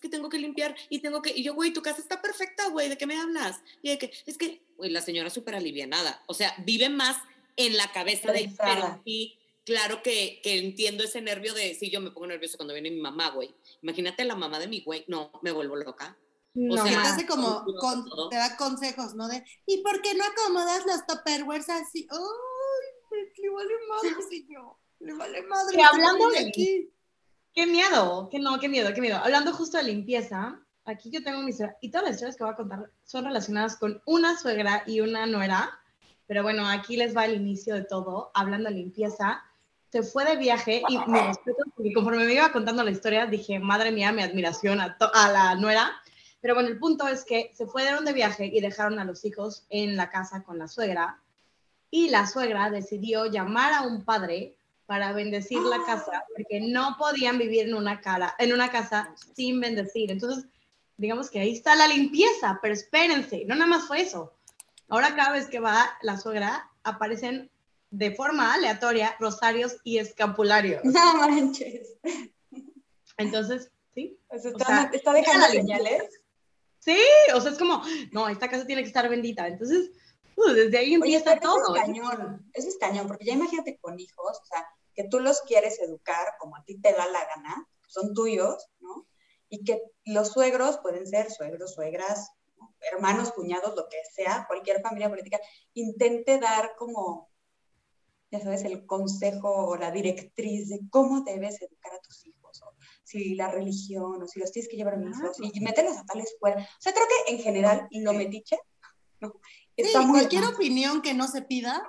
[0.04, 1.30] que tengo que limpiar y tengo que.
[1.34, 3.60] Y yo, güey, tu casa está perfecta, güey, ¿de qué me hablas?
[3.82, 6.22] Y de que, es que, güey, la señora súper alivianada.
[6.26, 7.16] O sea, vive más
[7.56, 8.52] en la cabeza de.
[8.56, 11.74] Pero sí, claro que, que entiendo ese nervio de.
[11.74, 13.54] Sí, yo me pongo nervioso cuando viene mi mamá, güey.
[13.82, 15.04] Imagínate la mamá de mi güey.
[15.08, 16.16] No, me vuelvo loca.
[16.56, 19.26] No, sea, te hace como, con- te da consejos, ¿no?
[19.26, 22.06] De, ¿y por qué no acomodas los tupperwares así?
[22.10, 24.76] ¡Ay, le vale madre, señor!
[25.00, 25.76] Le vale madre.
[25.76, 26.90] Que hablando de- aquí.
[27.54, 29.18] Qué miedo, que no, qué miedo, qué miedo.
[29.22, 32.52] Hablando justo de limpieza, aquí yo tengo mi historia, y todas las historias que voy
[32.52, 35.78] a contar son relacionadas con una suegra y una nuera,
[36.26, 39.42] pero bueno, aquí les va el inicio de todo, hablando de limpieza.
[39.92, 43.60] Se fue de viaje y mi respeto, porque conforme me iba contando la historia, dije,
[43.60, 45.92] madre mía, mi admiración a, a la nuera.
[46.40, 49.64] Pero bueno, el punto es que se fueron de viaje y dejaron a los hijos
[49.70, 51.20] en la casa con la suegra.
[51.90, 57.38] Y la suegra decidió llamar a un padre para bendecir la casa, porque no podían
[57.38, 60.10] vivir en una, cara, en una casa sin bendecir.
[60.10, 60.44] Entonces,
[60.96, 64.32] digamos que ahí está la limpieza, pero espérense, no nada más fue eso.
[64.88, 67.50] Ahora cada vez que va la suegra, aparecen
[67.90, 70.82] de forma aleatoria rosarios y escapularios.
[70.84, 71.94] No manches.
[73.16, 76.02] Entonces, sí, O sea, O está, sea, está dejando señales.
[76.80, 76.98] sí,
[77.34, 79.46] o sea, es como, no, esta casa tiene que estar bendita.
[79.46, 79.90] Entonces,
[80.36, 81.76] desde ahí Oye, empieza pero eso todo.
[81.76, 85.40] es cañón, eso es cañón, porque ya imagínate con hijos, o sea, que tú los
[85.42, 89.06] quieres educar como a ti te da la gana, son tuyos, ¿no?
[89.48, 92.74] Y que los suegros pueden ser suegros, suegras, ¿no?
[92.92, 95.38] hermanos, cuñados, lo que sea, cualquier familia política,
[95.74, 97.30] intente dar como,
[98.30, 102.74] ya sabes, el consejo o la directriz de cómo debes educar a tus hijos, o
[103.04, 106.20] si la religión, o si los tienes que llevar a misas, y mételos a tal
[106.20, 106.56] escuela.
[106.56, 108.58] O sea, creo que en general lo metiche,
[109.20, 109.40] ¿no?
[109.76, 110.54] Sí, Está muy cualquier mal.
[110.54, 111.82] opinión que no se pida,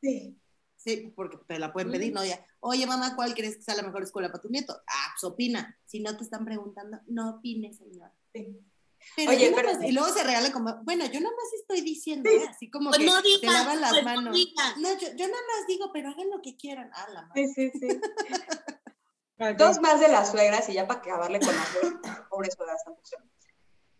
[0.00, 0.38] Sí.
[0.76, 2.24] sí, porque te la pueden pedir, ¿no?
[2.24, 4.72] Ya, Oye, mamá, ¿cuál crees que sea la mejor escuela para tu nieto?
[4.86, 5.78] Ah, pues opina.
[5.86, 8.10] Si no te están preguntando, no opine, señor.
[8.34, 8.58] Sí.
[9.14, 12.28] Pero Oye, pero- más- y luego se regala como, bueno, yo nada más estoy diciendo,
[12.28, 12.36] Sí.
[12.36, 12.46] ¿eh?
[12.48, 14.36] así como Pues que no te lavan las pues no manos.
[14.78, 16.90] No, yo, yo nada más digo, pero hagan lo que quieran.
[16.92, 17.46] Ah, la madre.
[17.54, 18.00] Sí, sí, sí.
[19.56, 21.68] Dos más de las suegras y ya para acabarle con las.
[22.30, 22.82] Pobres suegras.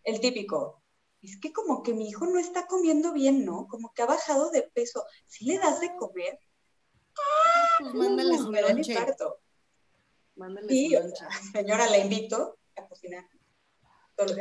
[0.03, 0.83] El típico.
[1.23, 3.67] Es que como que mi hijo no está comiendo bien, ¿no?
[3.69, 5.05] Como que ha bajado de peso.
[5.27, 6.39] Si le das de comer,
[7.81, 8.97] Pues mándale su lonche.
[10.37, 13.29] Mándale Sí, su o sea, señora, la invito a cocinar.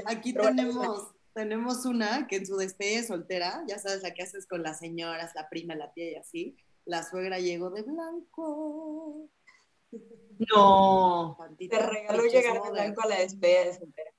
[0.05, 4.47] Aquí tenemos, tenemos una que en su despedida de soltera, ya sabes la que haces
[4.47, 9.29] con las señoras, la prima, la tía y así, la suegra llegó de blanco.
[10.53, 11.35] No.
[11.35, 14.11] tantito, Te regaló llegar de blanco a la despedida de soltera.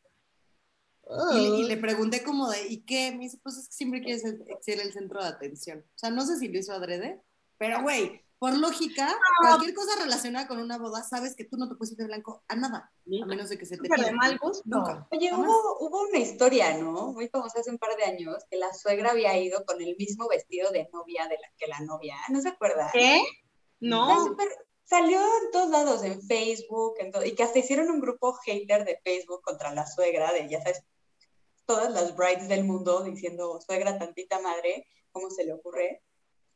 [1.32, 3.12] Y, le- y le pregunté como de, ¿y qué?
[3.12, 4.22] Me dice, pues es que siempre quieres
[4.60, 5.78] ser, el centro de atención.
[5.94, 7.20] O sea, no sé si lo hizo adrede,
[7.56, 11.74] pero güey, por lógica, cualquier cosa relacionada con una boda, sabes que tú no te
[11.74, 12.92] puedes ir de blanco a nada,
[13.22, 14.62] a menos de que se te Súper de mal gusto.
[14.66, 15.08] Nunca.
[15.10, 17.12] Oye, hubo, hubo una historia, ¿no?
[17.12, 20.28] Muy famosa hace un par de años, que la suegra había ido con el mismo
[20.28, 22.90] vestido de novia de la que la novia, ¿no se acuerda?
[22.92, 23.20] ¿Qué?
[23.80, 24.36] No.
[24.84, 28.84] salió en todos lados, en Facebook, en todo, y que hasta hicieron un grupo hater
[28.84, 30.82] de Facebook contra la suegra, de ya sabes,
[31.68, 36.02] todas las brides del mundo diciendo, suegra tantita madre, ¿cómo se le ocurre?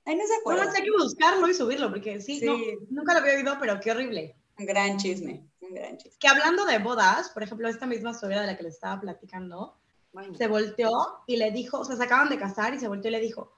[0.06, 0.68] Ay, no se No, acuerdan.
[0.74, 2.46] hay que buscarlo y subirlo, porque sí, Sí.
[2.46, 2.56] no,
[2.90, 4.34] nunca lo había oído, pero qué horrible.
[4.58, 6.16] Un gran chisme, un gran chisme.
[6.18, 9.76] Que hablando de bodas, por ejemplo, esta misma suegra de la que le estaba platicando,
[10.16, 10.90] Ay, se volteó
[11.26, 13.52] y le dijo, o sea, se acaban de casar y se volteó y le dijo,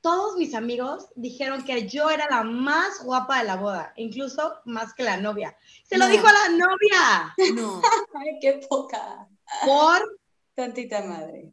[0.00, 4.94] todos mis amigos dijeron que yo era la más guapa de la boda, incluso más
[4.94, 5.56] que la novia.
[5.84, 6.10] Se lo No.
[6.12, 7.82] dijo a la novia No,
[8.14, 9.28] Ay, qué poca.
[9.66, 10.17] por,
[10.58, 11.52] Tantita madre.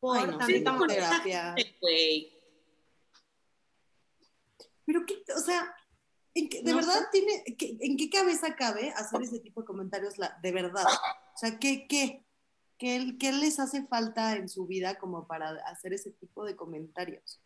[0.00, 0.88] por ay, no, tantita sí, mujer.
[0.96, 1.54] terapia.
[1.82, 2.32] Güey.
[4.86, 5.74] Pero qué, o sea,
[6.34, 9.66] ¿en qué- de No verdad tiene, qué- ¿en qué cabeza cabe hacer ese tipo de
[9.66, 10.86] comentarios la- de verdad?
[10.86, 12.24] O sea, ¿qué, qué,
[12.78, 17.42] qué, qué les hace falta en su vida como para hacer ese tipo de comentarios?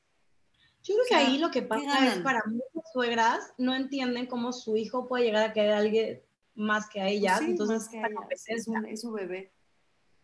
[0.85, 3.75] Yo creo que O sea, ahí lo que ¿qué pasa es para muchas suegras no
[3.75, 6.23] entienden cómo su hijo puede llegar a querer a alguien
[6.55, 9.53] más que a ellas, sí, entonces más que esta ellas, es, un- es su bebé.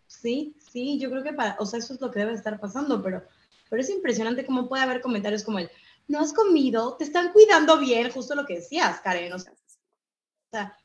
[0.06, 3.02] Sí, sí, yo creo que para, o sea, eso es lo que debe estar pasando,
[3.02, 3.22] pero,
[3.68, 5.70] pero es impresionante cómo puede haber comentarios como el,
[6.08, 9.52] no has comido, te están cuidando bien, justo lo que decías, Karen, o sea,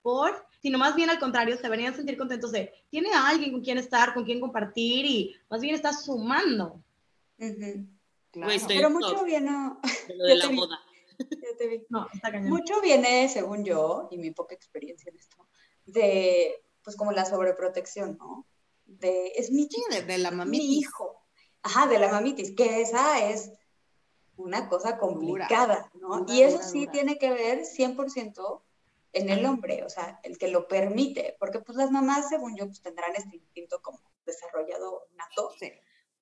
[0.02, 3.62] por, sino más bien al contrario, se deberían sentir contentos de, tiene a alguien con
[3.62, 6.84] quien estar, con quien compartir y más bien está sumando.
[8.32, 8.52] Claro.
[8.68, 9.52] Pero mucho viene,
[10.08, 10.56] de lo de Ya la te vi.
[10.56, 10.80] boda.
[11.20, 11.84] ya te vi.
[11.90, 12.50] No, está cañón.
[12.50, 15.48] Mucho viene, según yo, y mi poca experiencia en esto,
[15.86, 18.46] de, pues como la sobreprotección, ¿no?
[19.00, 20.78] De, es mi Sí, de, de la mi mamitis.
[20.80, 21.22] hijo.
[21.64, 23.52] Ajá, de la mamitis, que esa es
[24.38, 26.22] una cosa complicada, ¿no?
[26.22, 28.64] dura, y eso dura, sí tiene que ver 100%
[29.14, 32.66] en el hombre, o sea, el que lo permite, porque pues las mamás, según yo,
[32.66, 35.72] pues tendrán este instinto como desarrollado nato, Sí.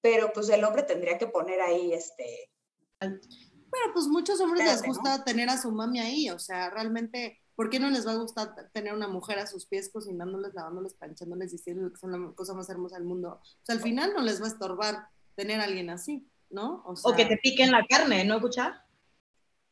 [0.02, 2.52] pero pues el hombre tendría que poner ahí, este,
[3.00, 7.40] Pero pues muchos hombres Espérate, les gusta tener a su mami ahí, o sea, realmente,
[7.60, 10.94] ¿por qué no les va a gustar tener una mujer a sus pies cocinándoles, lavándoles,
[10.94, 13.42] planchándoles, diciendo que son la cosa más hermosa del mundo?
[13.44, 16.82] O sea, al final no les va a estorbar tener a alguien así, ¿no?
[16.86, 18.86] O sea, que te piquen la carne, ¿no, escucha?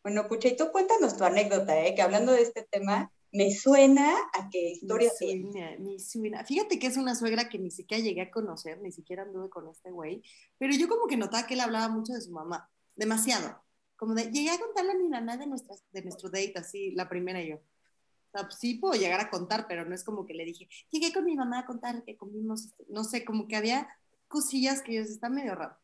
[0.04, 1.96] Bueno, Pucha, y tú cuéntanos tu anécdota, ¿eh?
[1.96, 5.26] que hablando de este tema, me suena a que historia sí.
[5.26, 6.44] sueña, mi sueña.
[6.44, 9.66] Fíjate que es una suegra que ni siquiera llegué a conocer, ni siquiera anduve con
[9.70, 10.22] este güey,
[10.58, 13.64] pero yo como que notaba que él hablaba mucho de su mamá, demasiado.
[13.96, 17.08] Como de, llegué a contarle a mi mamá de, nuestras, de nuestro date, así, la
[17.08, 17.62] primera yo.
[18.38, 21.12] Sea, pues, sí puedo llegar a contar, pero no es como que le dije, llegué
[21.14, 23.88] con mi mamá a contar que comimos, este", no sé, como que había
[24.28, 25.78] cosillas que yo está medio raro.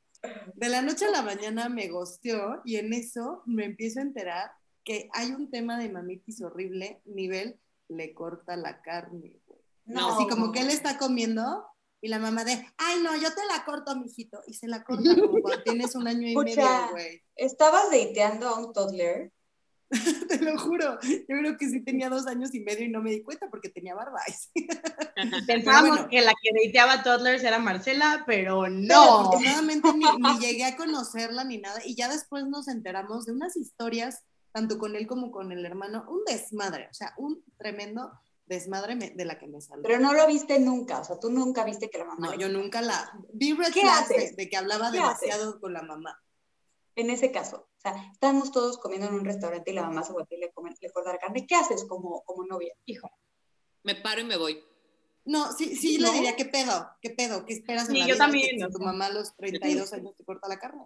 [0.56, 4.52] De la noche a la mañana me gosteó y en eso me empiezo a enterar
[4.84, 9.60] que hay un tema de mamitis horrible, nivel, le corta la carne, güey.
[9.86, 11.66] No, Así como que él está comiendo
[12.00, 14.42] y la mamá de, ay no, yo te la corto, mijito.
[14.48, 16.56] Y se la corta como cuando tienes un año y Pucha.
[16.56, 17.22] medio, güey.
[17.36, 19.32] ¿Estabas dateando a un toddler?
[20.28, 20.98] Te lo juro.
[21.02, 23.70] Yo creo que sí tenía dos años y medio y no me di cuenta porque
[23.70, 24.20] tenía barba.
[25.48, 26.10] Pensábamos bueno.
[26.10, 29.22] que la que dateaba toddlers era Marcela, pero no.
[29.22, 31.80] afortunadamente ni, ni llegué a conocerla ni nada.
[31.86, 36.06] Y ya después nos enteramos de unas historias, tanto con él como con el hermano,
[36.10, 38.12] un desmadre, o sea, un tremendo
[38.46, 39.84] desmadre me- de la que me salió.
[39.84, 42.28] Pero no lo viste nunca, o sea, tú nunca viste que la mamá...
[42.28, 43.12] No, yo nunca la...
[43.34, 46.22] Vi red ¿Qué flags de, de que hablaba ¿Qué demasiado con la mamá.
[46.96, 50.36] En ese caso, sea, estamos todos comiendo en un restaurante y la mamá se vuelve
[50.36, 51.46] y le, come, le corta la carne.
[51.46, 52.74] ¿Qué haces como, como novia?
[52.86, 53.10] Hijo.
[53.84, 54.64] Me paro y me voy.
[55.26, 56.08] No, sí, sí ¿No?
[56.08, 56.90] le diría, ¿qué pedo?
[57.02, 57.46] ¿Qué pedo?
[57.46, 58.26] ¿Qué esperas en Sí, la yo vida?
[58.26, 60.84] también, tu mamá a los 32 años te corta la carne.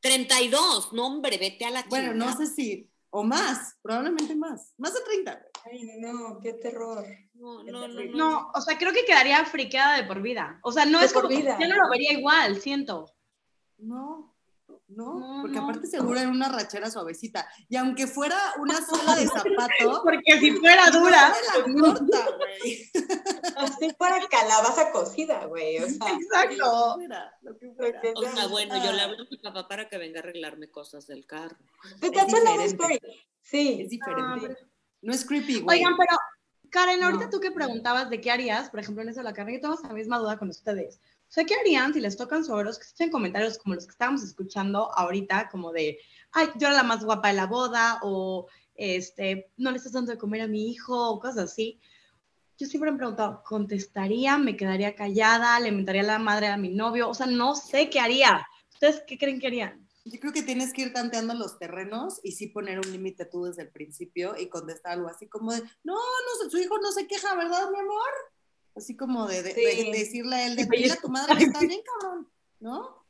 [0.00, 4.72] 32, no hombre, vete a la Bueno, no sé si, o más, probablemente más.
[4.78, 5.32] Más de 30.
[5.34, 5.78] güey.
[5.78, 7.04] Ay, no, qué terror.
[7.34, 8.16] No, no, no, no.
[8.16, 10.58] No, o sea, creo que quedaría friqueada de por vida.
[10.62, 11.58] O sea, no De es por como, vida.
[11.60, 13.12] yo no lo vería igual, siento.
[13.78, 14.34] No,
[14.90, 15.64] no, No, porque no.
[15.64, 17.48] aparte seguro era una rachera suavecita.
[17.68, 22.28] Y aunque fuera una suela de zapato, Porque si fuera dura, no me la corta,
[22.36, 22.90] güey.
[23.56, 25.78] Así para calabaza cocida, güey.
[25.78, 26.94] O sea, Lo que exacto.
[26.94, 28.00] fuera, lo que fuera.
[28.14, 29.04] O sea, bueno, yo le Ah.
[29.04, 31.56] hablo a mi papá para que venga a arreglarme cosas del carro.
[32.00, 32.26] But Es
[32.72, 33.26] diferente.
[33.42, 33.80] Sí.
[33.82, 34.22] Es diferente.
[34.24, 34.56] Ah, pero-
[35.02, 35.78] No es creepy, güey.
[35.78, 36.16] Oigan, pero
[36.70, 37.30] Karen, ahorita No.
[37.30, 39.74] tú que preguntabas de qué harías, por ejemplo, en eso de la carne, yo tengo
[39.74, 41.00] esa misma duda con ustedes.
[41.30, 44.24] O sea, ¿qué harían si les tocan suegros que escuchen comentarios como los que estábamos
[44.24, 45.96] escuchando ahorita, como de,
[46.32, 50.10] ay, yo era la más guapa de la boda, o este, no le estás dando
[50.10, 51.78] de comer a mi hijo, o cosas así?
[52.58, 54.38] Yo siempre me he preguntado, ¿contestaría?
[54.38, 55.60] ¿Me quedaría callada?
[55.60, 57.08] ¿Le mentaría la madre a mi novio?
[57.08, 58.44] O sea, no sé qué haría.
[58.72, 59.88] ¿Ustedes qué creen que harían?
[60.04, 63.44] Yo creo que tienes que ir tanteando los terrenos y sí poner un límite tú
[63.44, 67.06] desde el principio y contestar algo así como de, no, no, su hijo no se
[67.06, 68.10] queja, ¿verdad, mi amor?
[68.76, 69.90] Así como de, de- Sí.
[69.90, 72.30] de decirle a él, de, Sí, a tu madre que está bien, cabrón,
[72.60, 73.06] ¿no?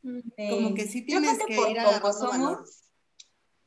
[0.50, 2.56] Como que sí tienes que por ir como agarrando valor.
[2.56, 2.76] somos,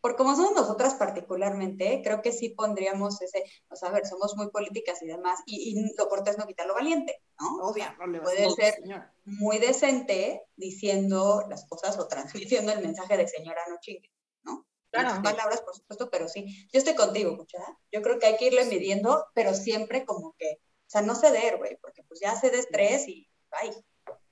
[0.01, 4.35] por como somos nosotras particularmente, creo que sí pondríamos ese, o sea, a ver, somos
[4.35, 7.57] muy políticas y demás, y, y lo cortés no quita lo valiente, ¿no?
[7.67, 9.13] Obvio, sea, no puede a ser señora.
[9.25, 14.11] muy decente diciendo las cosas o transmitiendo el mensaje de señora no chingue,
[14.43, 14.65] ¿no?
[14.91, 15.21] Claro.
[15.23, 16.67] palabras, por supuesto, pero sí.
[16.71, 17.79] Yo estoy contigo, Cuchara.
[17.91, 20.59] Yo creo que hay que irle midiendo, pero siempre como que,
[20.93, 23.73] sea, no ceder, güey, porque pues ya cede estrés y bye.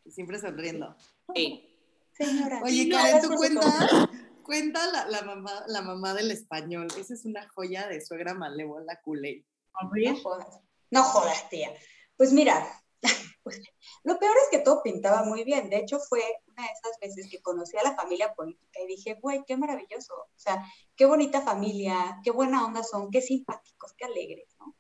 [0.06, 0.96] Y siempre sonriendo.
[1.36, 1.68] Sí.
[2.14, 2.62] Señora.
[2.64, 3.62] Oye, no, Karen, tú cuenta,
[4.44, 6.88] cuenta la, la mamá, la mamá del español.
[6.98, 9.46] Esa es una joya de suegra malévola culé.
[9.82, 10.60] No jodas.
[10.92, 11.72] No jodas, tía.
[12.18, 12.68] Pues mira,
[13.44, 13.62] pues,
[14.04, 15.70] lo peor es que todo pintaba muy bien.
[15.70, 19.18] De hecho, fue una de esas veces que conocí a la familia política y dije,
[19.22, 20.14] güey, qué maravilloso.
[20.14, 20.64] O sea,
[20.96, 24.76] qué bonita familia, qué buena onda son, qué simpáticos, qué alegres, ¿no?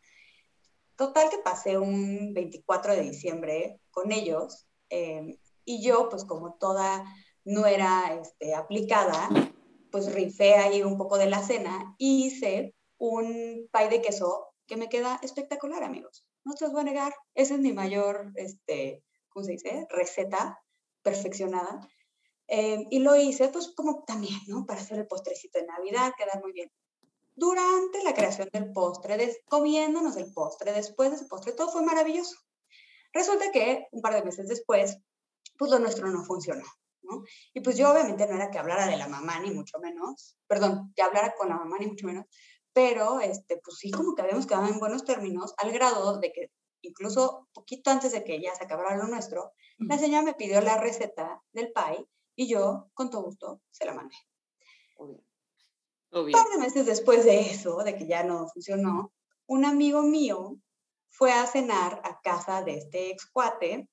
[1.01, 7.03] Total que pasé un 24 de diciembre con ellos eh, y yo, pues como toda
[7.43, 9.27] no era este, aplicada,
[9.91, 14.77] pues rifé ahí un poco de la cena y hice un pay de queso que
[14.77, 16.23] me queda espectacular, amigos.
[16.43, 19.87] No se los voy a negar, esa es mi mayor, este, ¿cómo se dice?
[19.89, 20.59] Receta
[21.01, 21.79] perfeccionada.
[22.47, 24.67] Eh, y lo hice, pues, como también, ¿no?
[24.67, 26.69] Para hacer el postrecito de Navidad, quedar muy bien.
[27.35, 31.81] Durante la creación del postre, des- comiéndonos el postre, después de ese postre, todo fue
[31.83, 32.35] maravilloso.
[33.13, 34.97] Resulta que un par de meses después,
[35.57, 36.63] pues lo nuestro no funcionó,
[37.01, 37.23] ¿no?
[37.53, 40.93] Y pues yo obviamente no era que hablara de la mamá, ni mucho menos, perdón,
[40.95, 42.25] que hablara con la mamá, ni mucho menos,
[42.73, 46.51] pero este, pues sí, como que habíamos quedado en buenos términos, al grado de que
[46.81, 50.77] incluso poquito antes de que ya se acabara lo nuestro, la señora me pidió la
[50.77, 52.05] receta del pie
[52.35, 54.15] y yo, con todo gusto, se la mandé.
[54.97, 55.23] Obvio.
[56.11, 59.13] Un par de meses después de eso, de que ya no funcionó,
[59.47, 60.57] un amigo mío
[61.09, 63.87] fue a cenar a casa de este ex cuate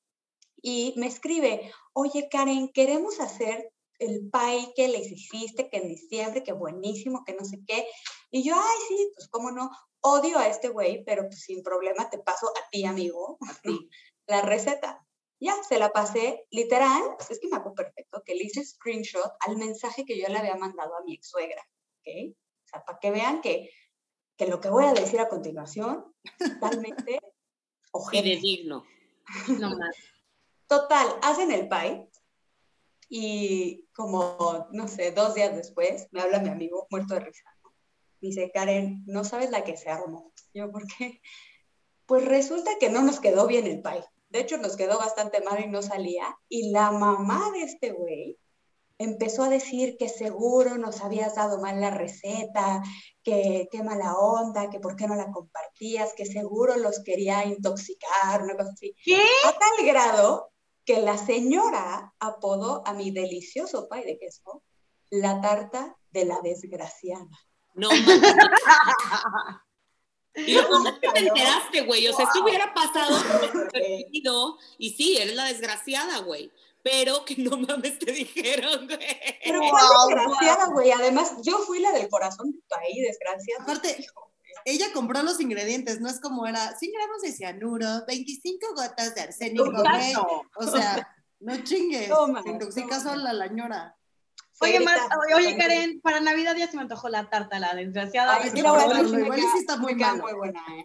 [0.60, 6.42] y me escribe, oye Karen, queremos hacer el pie que le hiciste, que en diciembre,
[6.42, 7.86] que buenísimo, que no sé qué.
[8.30, 12.08] Y yo, ay, sí, pues cómo no, odio a este güey, pero pues sin problema
[12.10, 13.38] te paso a ti, amigo,
[14.28, 15.04] a la receta.
[15.40, 19.32] Ya, se la pasé, literal, pues es que me acuerdo perfecto, que le hice screenshot
[19.40, 21.62] al mensaje que yo le había mandado a mi ex suegra,
[22.08, 22.36] ¿ok?
[22.64, 23.70] O sea, para que vean que,
[24.36, 27.18] que lo que voy a decir a continuación, totalmente
[27.92, 28.36] ojete.
[28.36, 28.84] digno.
[29.58, 29.96] No más.
[30.66, 32.08] Total, hacen el pie
[33.08, 37.44] y como, no sé, dos días después me habla mi amigo muerto de risa.
[37.62, 37.70] ¿no?
[38.20, 40.32] Me dice, Karen, no sabes la que se armó.
[40.52, 41.20] Yo, ¿por qué?
[42.06, 44.04] Pues resulta que no nos quedó bien el pie.
[44.28, 46.38] De hecho, nos quedó bastante mal y no salía.
[46.50, 48.38] Y la mamá de este güey
[48.98, 52.82] empezó a decir que seguro nos habías dado mal la receta,
[53.22, 58.42] que qué mala onda, que por qué no la compartías, que seguro los quería intoxicar,
[58.42, 58.94] una cosa así.
[59.04, 59.22] ¿Qué?
[59.46, 60.50] A tal grado
[60.84, 64.62] que la señora apodó a mi delicioso pay de queso
[65.10, 67.28] la tarta de la desgraciada.
[67.74, 67.88] No.
[70.46, 72.06] Y lo que te enteraste, güey.
[72.06, 73.16] O sea, esto hubiera pasado
[74.78, 76.52] y sí, eres la desgraciada, güey.
[76.90, 78.98] Pero que no mames te dijeron, güey.
[79.44, 80.90] Pero Wow, desgraciada, güey.
[80.90, 83.62] Además, yo fui la del corazón de tu ahí, desgraciada.
[83.62, 84.06] Aparte,
[84.64, 89.20] ella compró los ingredientes, no es como era 100 gramos de cianuro, 25 gotas de
[89.20, 90.14] arsénico, güey.
[90.56, 92.08] O sea, no chingues.
[92.08, 93.94] Toma, se intoxica sola la ñora.
[94.60, 98.36] Oye, Señorita, oye, Karen, para Navidad ya se me antojó la tarta, la desgraciada.
[98.36, 100.84] Ay, sí, que igual sí está muy buena, ¿eh?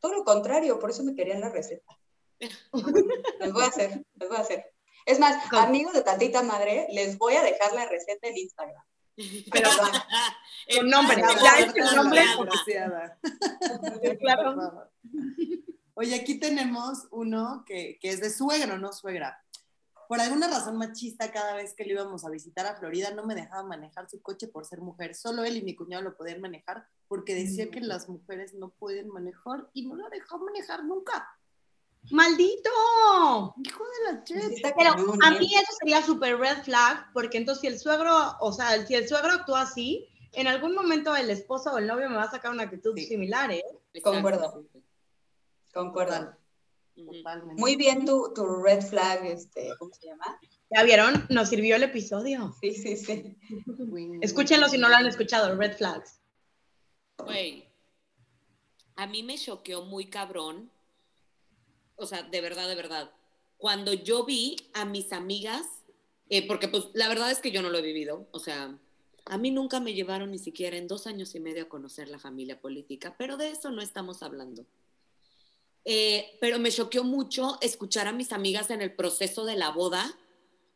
[0.00, 1.98] Todo lo contrario, por eso me querían la receta.
[2.40, 4.75] Les voy a hacer, les voy a hacer.
[5.06, 5.62] Es más, ¿Cómo?
[5.62, 8.84] amigos de tantita madre, les voy a dejar la receta en Instagram.
[9.50, 9.70] Pero.
[10.76, 12.22] Con nombre, ya es el no, nombre.
[14.20, 14.90] claro.
[15.94, 19.42] Oye, aquí tenemos uno que, que es de suegro, no suegra.
[20.08, 23.34] Por alguna razón machista, cada vez que le íbamos a visitar a Florida, no me
[23.34, 25.14] dejaba manejar su coche por ser mujer.
[25.14, 29.08] Solo él y mi cuñado lo podían manejar porque decía que las mujeres no pueden
[29.08, 31.28] manejar y no la dejó manejar nunca.
[32.10, 33.54] ¡Maldito!
[33.64, 37.66] Hijo de la está Pero a mí eso sería súper red flag, porque entonces si
[37.66, 41.78] el suegro, o sea, si el suegro actúa así, en algún momento el esposo o
[41.78, 43.06] el novio me va a sacar una actitud Sí.
[43.06, 43.64] similar, ¿eh?
[44.02, 44.66] Concuerdo.
[45.74, 47.12] Ujú.
[47.12, 47.60] totalmente.
[47.60, 50.38] Muy bien tu, tu red flag, este, ¿cómo se llama?
[50.70, 51.26] ¿Ya vieron?
[51.28, 52.54] Nos sirvió el episodio.
[52.60, 53.36] Sí, sí, sí.
[54.22, 56.20] Escúchenlo si no lo han escuchado, red flags.
[57.18, 57.68] Güey,
[58.96, 60.70] a mí me choqueó muy cabrón,
[61.96, 63.10] o sea, de verdad, de verdad,
[63.58, 65.66] cuando yo vi a mis amigas,
[66.28, 68.78] eh, porque pues la verdad es que yo no lo he vivido, o sea,
[69.24, 72.18] a mí nunca me llevaron ni siquiera en dos años y medio a conocer la
[72.18, 74.64] familia política, pero de eso no estamos hablando.
[75.84, 80.18] Eh, pero me choqueó mucho escuchar a mis amigas en el proceso de la boda,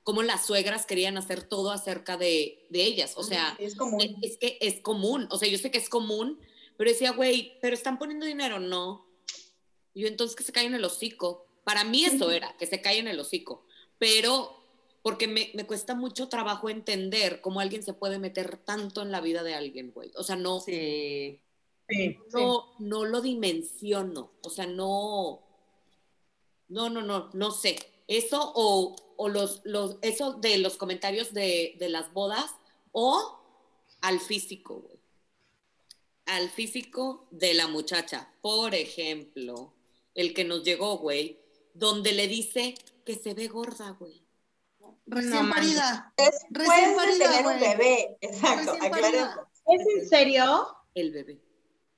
[0.04, 3.56] cómo las suegras querían hacer todo acerca de, de ellas, o sea...
[3.58, 4.00] Es común.
[4.00, 6.38] Es- Es que es común, o sea, yo sé que es común,
[6.76, 9.04] pero decía, güey, pero están poniendo dinero, no.
[9.94, 11.46] Y yo entonces que se caen en el hocico.
[11.64, 13.64] Para mí eso era, que se caen en el hocico.
[13.98, 14.56] Pero
[15.02, 19.20] porque me, me cuesta mucho trabajo entender cómo alguien se puede meter tanto en la
[19.20, 20.10] vida de alguien, güey.
[20.16, 21.40] O sea, no, Sí.
[21.88, 24.30] Sí, no, no lo dimensiono.
[24.44, 25.42] O sea, no,
[26.68, 27.78] no, no, no, no sé.
[28.06, 32.54] Eso o, o los, los, eso de los comentarios de, de las bodas
[32.92, 33.40] o
[34.00, 34.98] al físico, güey.
[36.26, 38.32] Al físico de la muchacha.
[38.40, 39.72] Por ejemplo,
[40.20, 41.40] el que nos llegó, güey,
[41.74, 44.24] donde le dice que se ve gorda, güey.
[45.06, 46.12] Recién No, parida.
[46.16, 48.18] Después Recién de parida, tener un bebé.
[48.20, 49.28] Exacto, Recién aclaremos.
[49.34, 49.48] parida.
[49.66, 50.76] ¿Es en serio?
[50.94, 51.40] El bebé.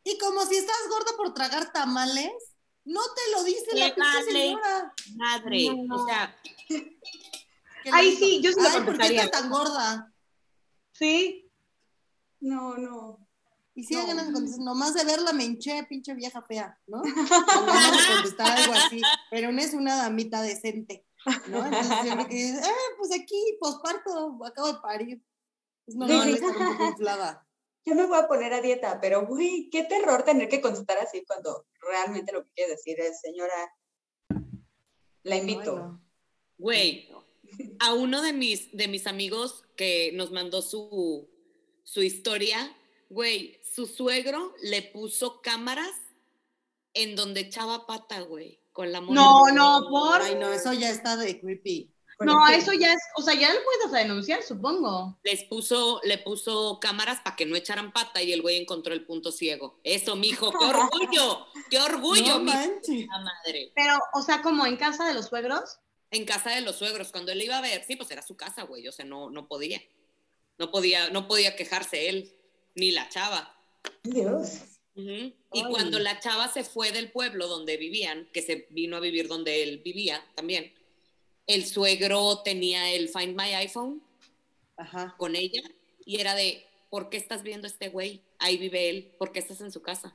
[0.04, 2.32] Y como si estás gorda por tragar tamales,
[2.84, 4.94] no te lo dice la pinche señora.
[5.16, 5.96] Madre, No.
[6.02, 6.36] o sea,
[6.68, 10.12] ¿Qué Ay, sí, yo sí lo Ay, ¿por qué estás tan gorda?
[10.92, 11.50] Sí.
[12.40, 13.21] No, no.
[13.74, 14.00] Y si No.
[14.00, 17.02] hay ganas de contestar, nomás de verla me hinché, pinche vieja fea, ¿no?
[17.02, 19.00] Con ganas de contestar algo así,
[19.30, 21.06] pero no es una damita decente,
[21.48, 21.64] ¿no?
[21.64, 25.22] Entonces siempre que dices, eh, pues aquí, posparto, acabo de parir.
[25.86, 27.46] Es normal estar un poco inflada.
[27.84, 31.24] Yo me voy a poner a dieta, pero güey, qué terror tener que contestar así
[31.26, 33.74] cuando realmente lo que quiere decir es, señora,
[35.24, 36.00] la invito.
[36.58, 37.08] Güey,
[37.80, 41.28] a uno de mis, de mis amigos que nos mandó su,
[41.82, 42.72] su historia,
[43.12, 45.92] güey, su suegro le puso cámaras
[46.94, 49.20] en donde echaba pata, güey, con la mona.
[49.20, 50.22] No, no, por.
[50.22, 51.90] Ay, no, eso ya está de creepy.
[52.20, 55.18] No, eso ya es, o sea, ya lo puedes denunciar, supongo.
[55.24, 59.04] Les puso, le puso cámaras para que no echaran pata y el güey encontró el
[59.04, 59.80] punto ciego.
[59.82, 63.72] Eso, mijo, qué orgullo, qué orgullo, No mi madre.
[63.74, 65.80] Pero, o sea, como en casa de los suegros.
[66.10, 68.62] En casa de los suegros, cuando él iba a ver, sí, pues era su casa,
[68.62, 69.82] güey, o sea, no, no podía.
[70.58, 72.36] No podía, no podía quejarse él,
[72.74, 73.54] ni la chava.
[74.02, 74.60] Dios.
[74.94, 79.26] Y cuando la chava se fue del pueblo donde vivían, que se vino a vivir
[79.28, 80.72] donde él vivía también,
[81.46, 84.02] el suegro tenía el Find My iPhone
[84.76, 85.14] Ajá.
[85.18, 85.62] con ella
[86.04, 88.22] y era de, ¿por qué estás viendo a este güey?
[88.38, 90.14] Ahí vive él, ¿por qué estás en su casa?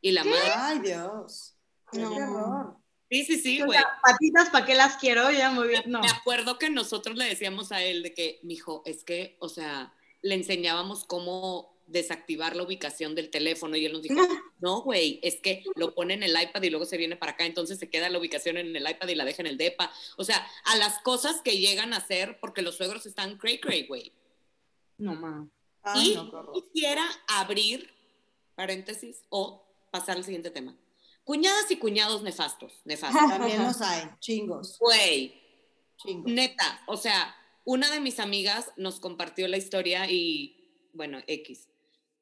[0.00, 1.54] Y la madre, Ay, Dios.
[1.90, 2.14] Qué No.
[2.14, 2.76] terror.
[3.10, 3.78] sí, sí, sí, o güey.
[3.78, 5.30] sea, patitas, ¿para qué las quiero?
[5.30, 6.00] Ya muy bien, no.
[6.00, 9.94] Me acuerdo que nosotros le decíamos a él de que, mijo, es que, o sea,
[10.22, 14.14] le enseñábamos cómo desactivar la ubicación del teléfono y él nos dijo,
[14.60, 17.46] no, güey, es que lo pone en el iPad y luego se viene para acá,
[17.46, 19.90] entonces se queda la ubicación en el iPad y la deja en el DEPA.
[20.16, 23.86] O sea, a las cosas que llegan a hacer porque los suegros están cray cray,
[23.86, 24.12] güey.
[24.98, 25.48] No, ma.
[25.82, 27.90] Ay, y no, quisiera abrir,
[28.54, 30.76] paréntesis, o pasar al siguiente tema.
[31.24, 33.20] Cuñadas y cuñados nefastos, nefastos.
[33.28, 35.40] También los hay, chingos, Güey,
[35.96, 36.30] chingos.
[36.30, 37.34] Neta, o sea,
[37.64, 41.68] una de mis amigas nos compartió la historia y, bueno, X.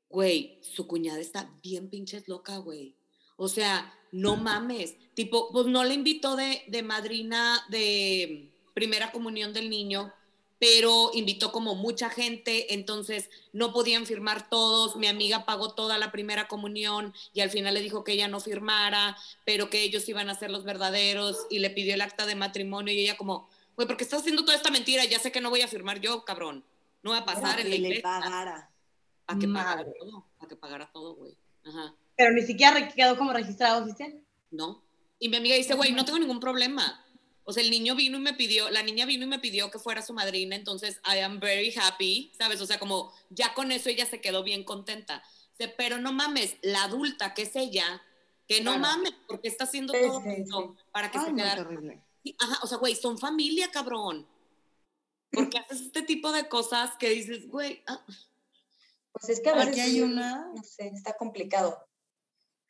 [0.08, 2.94] Güey, su cuñada está bien pinches loca, güey.
[3.36, 4.94] O sea, no mames.
[5.14, 10.12] Tipo, pues no le invitó de, de madrina de primera comunión del niño,
[10.58, 14.96] pero invitó como mucha gente, entonces no podían firmar todos.
[14.96, 18.40] Mi amiga pagó toda la primera comunión y al final le dijo que ella no
[18.40, 22.36] firmara, pero que ellos iban a ser los verdaderos y le pidió el acta de
[22.36, 25.04] matrimonio y ella como, güey, ¿por qué estás haciendo toda esta mentira?
[25.04, 26.64] Ya sé que no voy a firmar yo, cabrón.
[27.02, 28.70] No va a pasar en la le pagara.
[29.26, 31.36] A que pagara todo, a que pagara todo, güey.
[31.64, 31.94] Ajá.
[32.16, 34.20] Pero ni siquiera quedó como registrado oficial.
[34.50, 34.82] ¿no?
[35.18, 37.02] Y mi amiga dice, güey, no tengo ningún problema.
[37.44, 39.78] O sea, el niño vino y me pidió, la niña vino y me pidió que
[39.78, 42.60] fuera su madrina, entonces I am very happy, ¿sabes?
[42.60, 45.22] O sea, como ya con eso ella se quedó bien contenta.
[45.58, 48.02] Dice, pero no mames, la adulta que es ella,
[48.48, 48.80] que no Claro.
[48.80, 51.68] mames, porque está haciendo Sí, todo sí, esto para que Ay, se no, quedara.
[51.68, 52.02] terrible.
[52.38, 54.26] Ajá, o sea, güey, son familia, cabrón.
[55.30, 58.04] Porque haces este tipo de cosas que dices, güey, ah,
[59.18, 61.78] Pues es que a veces Aquí hay sí, una- no sé, está complicado.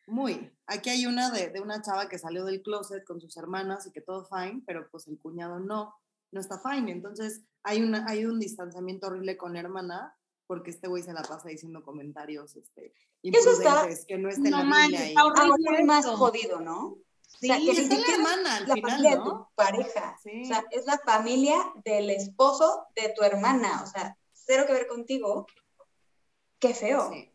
[0.07, 0.53] Muy.
[0.67, 3.93] Aquí hay una de, de una chava que salió del closet con sus hermanas y
[3.93, 5.95] que todo fine, pero pues el cuñado no,
[6.31, 6.93] no está fine.
[6.93, 10.17] Entonces hay, una, hay un distanciamiento horrible con la hermana
[10.47, 12.95] porque este güey se la pasa diciendo comentarios este,
[13.25, 15.09] Eso está- imprudentes, que no esté No la Biblia ahí.
[15.09, 15.21] está.
[15.23, 16.17] Aún más eso.
[16.17, 16.99] jodido, ¿no?
[17.41, 19.25] Sí, sea, que está la hermana al la final, familia de ¿no?
[19.25, 20.17] tu pareja.
[20.23, 20.43] Sí.
[20.45, 23.83] O sea, es la familia del esposo de tu hermana.
[23.83, 25.49] O sea, cero que ver contigo.
[26.59, 27.11] Qué feo.
[27.13, 27.31] Sí.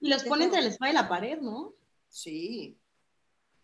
[0.00, 1.74] Y los pone entre la espada y la pared, ¿no?
[2.08, 2.78] Sí.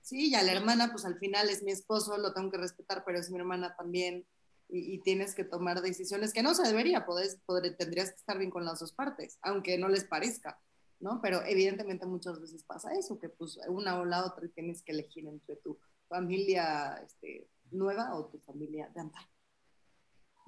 [0.03, 3.05] Sí, y a la hermana, pues al final es mi esposo, lo tengo que respetar,
[3.05, 4.27] pero es mi hermana también.
[4.69, 8.39] Y, y tienes que tomar decisiones que no se debería, podés, podré- tendrías que estar
[8.39, 10.61] bien con las dos partes, aunque no les parezca,
[11.01, 11.21] ¿no?
[11.21, 15.27] Pero evidentemente muchas veces pasa eso, que pues una o la otra tienes que elegir
[15.27, 19.29] entre tu familia este, nueva o tu familia de antaño.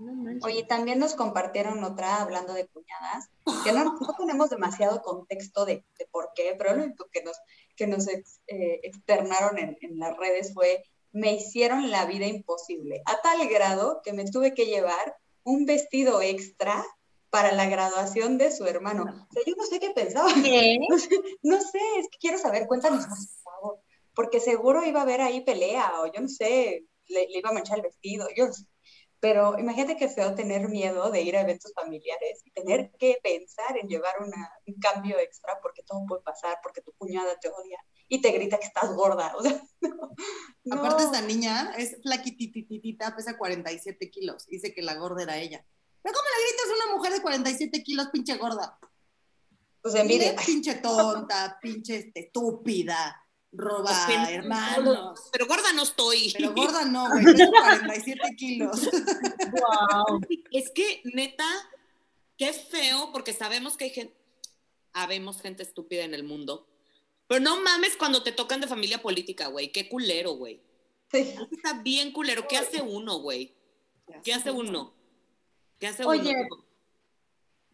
[0.03, 0.46] No.
[0.46, 3.28] Oye, también nos compartieron otra hablando de cuñadas,
[3.64, 7.36] que no, no tenemos demasiado contexto de, de por qué, pero lo único que nos,
[7.76, 10.82] que nos ex- eh, externaron en, en las redes fue,
[11.12, 16.20] me hicieron la vida imposible, a tal grado que me tuve que llevar un vestido
[16.22, 16.84] extra
[17.30, 19.05] para la graduación de su hermano.
[19.05, 20.28] O sea, yo no sé qué pensaba.
[20.90, 21.09] No, sé,
[21.42, 23.78] no sé, es que quiero saber, cuéntanos más, por favor.
[24.14, 27.55] Porque seguro iba a haber ahí pelea o yo no sé, le, le iba a
[27.55, 28.64] manchar el vestido, yo no sé.
[29.22, 33.78] Pero imagínate qué feo tener miedo de ir a eventos familiares y tener que pensar
[33.80, 37.78] en llevar una, un cambio extra porque todo puede pasar, porque tu cuñada te odia
[38.08, 39.32] y te grita que estás gorda.
[39.36, 39.62] O sea,
[40.64, 44.48] no, Aparte, esta niña es flaquitititita, pesa 47 kilos.
[44.48, 45.64] Dice que la gorda era ella.
[46.02, 48.76] ¿Pero cómo le gritas a una mujer de 47 kilos, pinche gorda?
[49.82, 50.34] Pues envidia.
[50.34, 53.21] Pinche tonta, pinche estúpida,
[53.53, 55.28] roba Pues, hermanos.
[55.30, 56.32] Pero gorda no estoy.
[56.36, 58.90] Pero gorda no, güey, peso 47 kilos.
[59.50, 60.20] Wow.
[60.50, 61.46] Es que, neta,
[62.36, 64.16] qué feo, porque sabemos que hay gente,
[64.92, 66.66] habemos gente estúpida en el mundo.
[67.28, 69.70] Pero no mames cuando te tocan de familia política, güey.
[69.70, 70.61] Qué culero, güey.
[71.11, 71.34] Sí.
[71.50, 72.46] Está bien culero.
[72.48, 73.55] ¿Qué hace uno, güey?
[74.24, 74.92] ¿Qué hace uno?
[75.78, 76.64] ¿Qué hace Oye, uno?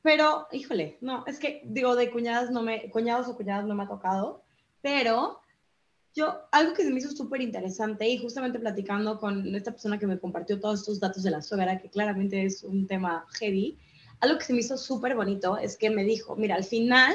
[0.02, 3.84] Pero, híjole, no, es que digo, de cuñadas no me, cuñados o cuñadas no me
[3.84, 4.44] ha tocado,
[4.80, 5.40] pero
[6.18, 10.06] yo, algo que se me hizo súper interesante y justamente platicando con esta persona que
[10.06, 13.78] me compartió todos estos datos de la suegra, que claramente es un tema heavy,
[14.20, 17.14] algo que se me hizo súper bonito es que me dijo, mira, al final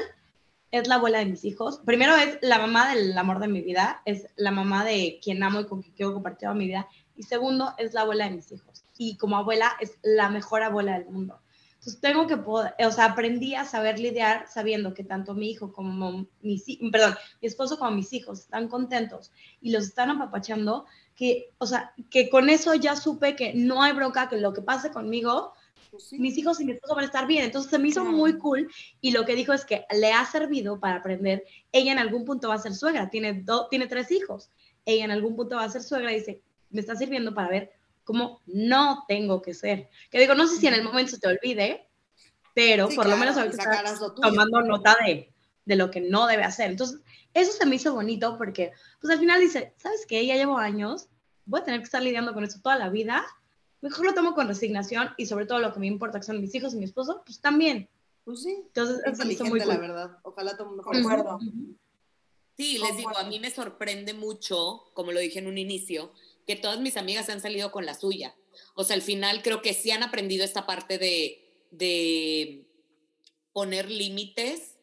[0.70, 1.80] es la abuela de mis hijos.
[1.84, 5.60] Primero es la mamá del amor de mi vida, es la mamá de quien amo
[5.60, 6.88] y con quien quiero compartir toda mi vida.
[7.14, 8.84] Y segundo, es la abuela de mis hijos.
[8.96, 11.38] Y como abuela es la mejor abuela del mundo.
[11.84, 15.70] Entonces tengo que poder, o sea, aprendí a saber lidiar sabiendo que tanto mi hijo
[15.70, 19.30] como mis, perdón, mi esposo como mis hijos están contentos
[19.60, 23.92] y los están apapachando, que, o sea, que con eso ya supe que no hay
[23.92, 25.52] bronca, que lo que pase conmigo,
[25.90, 26.18] Pues sí.
[26.18, 27.44] mis hijos y mi esposo van a estar bien.
[27.44, 28.16] Entonces se me hizo Claro.
[28.16, 28.66] muy cool
[29.02, 31.44] y lo que dijo es que le ha servido para aprender.
[31.70, 34.50] Ella en algún punto va a ser suegra, tiene, do- tiene tres hijos.
[34.86, 37.72] Ella en algún punto va a ser suegra y dice, me está sirviendo para ver
[38.04, 39.88] cómo no tengo que ser.
[40.10, 41.88] Que digo, no sé si en el momento se te olvide,
[42.54, 45.32] pero Sí, por lo claro, menos y ahorita estás lo tomando nota de,
[45.64, 46.70] de lo que no debe hacer.
[46.70, 47.00] Entonces,
[47.32, 50.24] eso se me hizo bonito porque, pues al final dice, ¿sabes qué?
[50.24, 51.08] Ya llevo años,
[51.46, 53.24] voy a tener que estar lidiando con esto toda la vida.
[53.80, 56.54] Mejor lo tomo con resignación y sobre todo lo que me importa, que son mis
[56.54, 57.88] hijos y mi esposo, pues también.
[58.24, 59.78] Pues sí, Entonces, eso se me hizo muy la cool.
[59.78, 60.18] verdad.
[60.22, 61.36] Ojalá mundo De acuerdo.
[61.36, 61.76] Ujú.
[62.56, 66.12] Sí, les digo, a mí me sorprende mucho, como lo dije en un inicio,
[66.46, 68.34] que todas mis amigas han salido con la suya.
[68.74, 72.66] O sea, al final creo que sí han aprendido esta parte de, de
[73.52, 74.76] poner límites,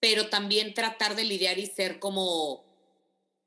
[0.00, 2.64] pero también tratar de lidiar y ser como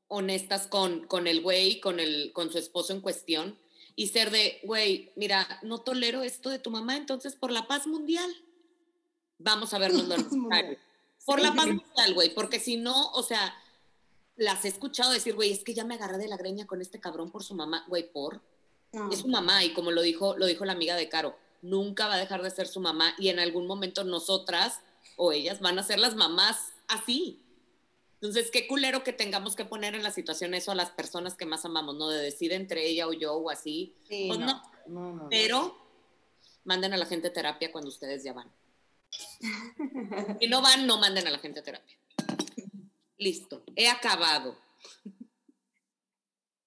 [0.07, 3.57] honestas con, con el güey, con, el, con su esposo en cuestión,
[3.95, 7.85] y ser de, güey, mira, no tolero esto de tu mamá, entonces por la paz
[7.85, 8.29] mundial,
[9.37, 10.77] vamos a vernos lo necesario.
[11.25, 13.53] Por la paz mundial, güey, porque si no, o sea,
[14.39, 16.99] las he escuchado decir, güey, es que ya me agarré de la greña con este
[16.99, 18.41] cabrón por su mamá, güey, por.
[18.91, 19.11] No.
[19.11, 22.15] Es su mamá y como lo dijo, lo dijo la amiga de Caro, nunca va
[22.15, 24.79] a dejar de ser su mamá y en algún momento nosotras
[25.15, 27.43] o ellas van a ser las mamás así.
[28.15, 31.45] Entonces, qué culero que tengamos que poner en la situación eso a las personas que
[31.45, 32.09] más amamos, ¿no?
[32.09, 33.95] De decir entre ella o yo o así.
[34.07, 34.61] Sí, Pues no, no.
[34.87, 35.29] no, no, no.
[35.29, 35.77] Pero
[36.63, 38.49] manden a la gente a terapia cuando ustedes ya van.
[40.39, 41.98] Si no van, no manden a la gente a terapia.
[43.19, 44.55] Listo, he acabado.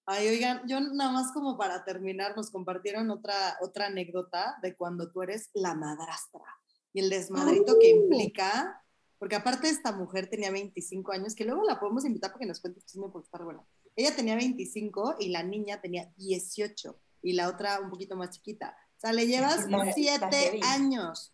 [0.05, 5.11] Ay, oigan, yo nada más como para terminar, nos compartieron otra, otra anécdota de cuando
[5.11, 6.45] tú eres la madrastra
[6.93, 8.85] y el desmadrito que implica,
[9.19, 12.83] porque aparte esta mujer tenía 25 años, que luego la podemos invitar porque nos cuente
[12.83, 13.65] chisme por estar buena.
[13.97, 18.77] Ella tenía 25 y la niña tenía 18 y la otra un poquito más chiquita.
[18.99, 20.61] O sea, le llevas Está- está 7 heavy.
[20.65, 21.33] años.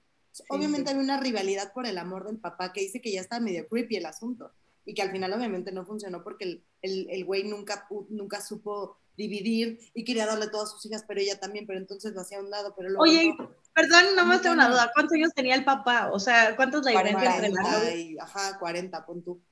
[0.51, 0.95] Obviamente sí.
[0.95, 3.97] había una rivalidad por el amor del papá que dice que ya está medio creepy
[3.97, 4.53] el asunto
[4.89, 8.97] y que al final obviamente no funcionó porque el, el, el güey nunca, nunca supo
[9.19, 12.41] dividir y quería darle todas sus hijas, pero ella también, pero entonces lo hacía a
[12.41, 13.51] un lado, pero luego Oye, no.
[13.75, 14.91] Perdón, nomás tengo una duda.
[14.95, 16.09] ¿Cuántos años tenía el papá?
[16.11, 17.95] O sea, ¿cuánto es la diferencia entre las 40 dos?
[17.99, 19.43] y- ajá, 40, pon tú.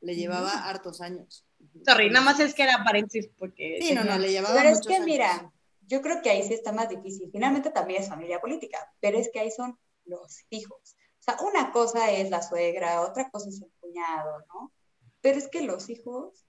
[0.00, 1.44] Le llevaba hartos años.
[1.84, 3.80] Sorry, nada más es que era paréntesis porque...
[3.82, 5.06] Sí, no, no, le llevaba Pero es que años.
[5.06, 5.52] mira,
[5.88, 7.30] yo creo que ahí sí está más difícil.
[7.32, 10.94] Finalmente también es familia política, pero es que ahí son los hijos.
[11.36, 14.72] Sea, una cosa es la suegra, otra cosa es el cuñado, ¿no?
[15.20, 16.46] Pero es que los hijos...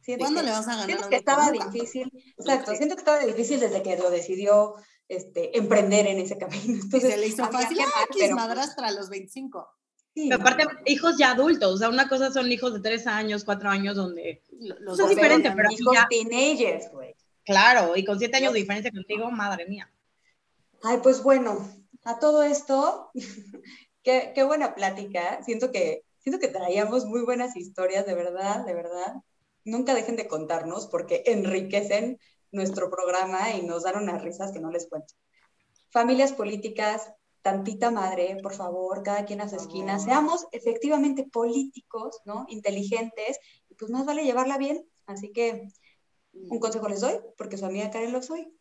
[0.00, 1.68] siento ¿Cuándo que- le vas a ganar Siento que estaba Nunca.
[1.70, 4.74] difícil, exacto, siento que estaba difícil desde que lo decidió
[5.08, 6.62] este, emprender en ese camino.
[6.66, 9.68] Y Entonces, se le hizo fácil, ah, que es madrastra a los 25.
[10.14, 13.44] sí, Pero aparte, hijos ya adultos, o sea, una cosa son hijos de tres años,
[13.44, 17.14] cuatro años, donde, Lo- Los es dos diferente, pero hijos ya- teenagers, güey.
[17.44, 19.92] claro, y con siete años de diferencia contigo, madre mía.
[20.82, 21.68] Ay, pues bueno,
[22.04, 23.10] a todo esto,
[24.06, 25.42] qué, qué buena plática.
[25.42, 29.16] Siento que, siento que traíamos muy buenas historias, de verdad, de verdad.
[29.64, 32.18] Nunca dejen de contarnos porque enriquecen
[32.52, 35.12] nuestro programa y nos dan unas risas que no les cuento.
[35.90, 42.44] familias políticas, tantita madre, por favor, cada quien a su esquina, seamos efectivamente políticos, ¿no?
[42.48, 44.86] Inteligentes, y pues más vale llevarla bien.
[45.06, 45.68] Así que
[46.32, 48.52] un consejo les doy, porque su amiga Karen lo soy.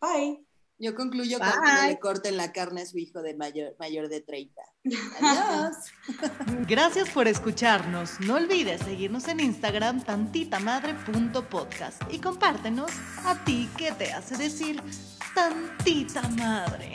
[0.00, 0.45] Bye.
[0.78, 4.60] Yo concluyo cuando le corten la carne a su hijo de mayor, mayor de 30.
[5.20, 5.76] Adiós.
[6.68, 8.20] Gracias por escucharnos.
[8.20, 12.90] No olvides seguirnos en Instagram tantitamadre.podcast y compártenos
[13.24, 14.82] a ti qué te hace decir
[15.34, 16.92] tantita madre.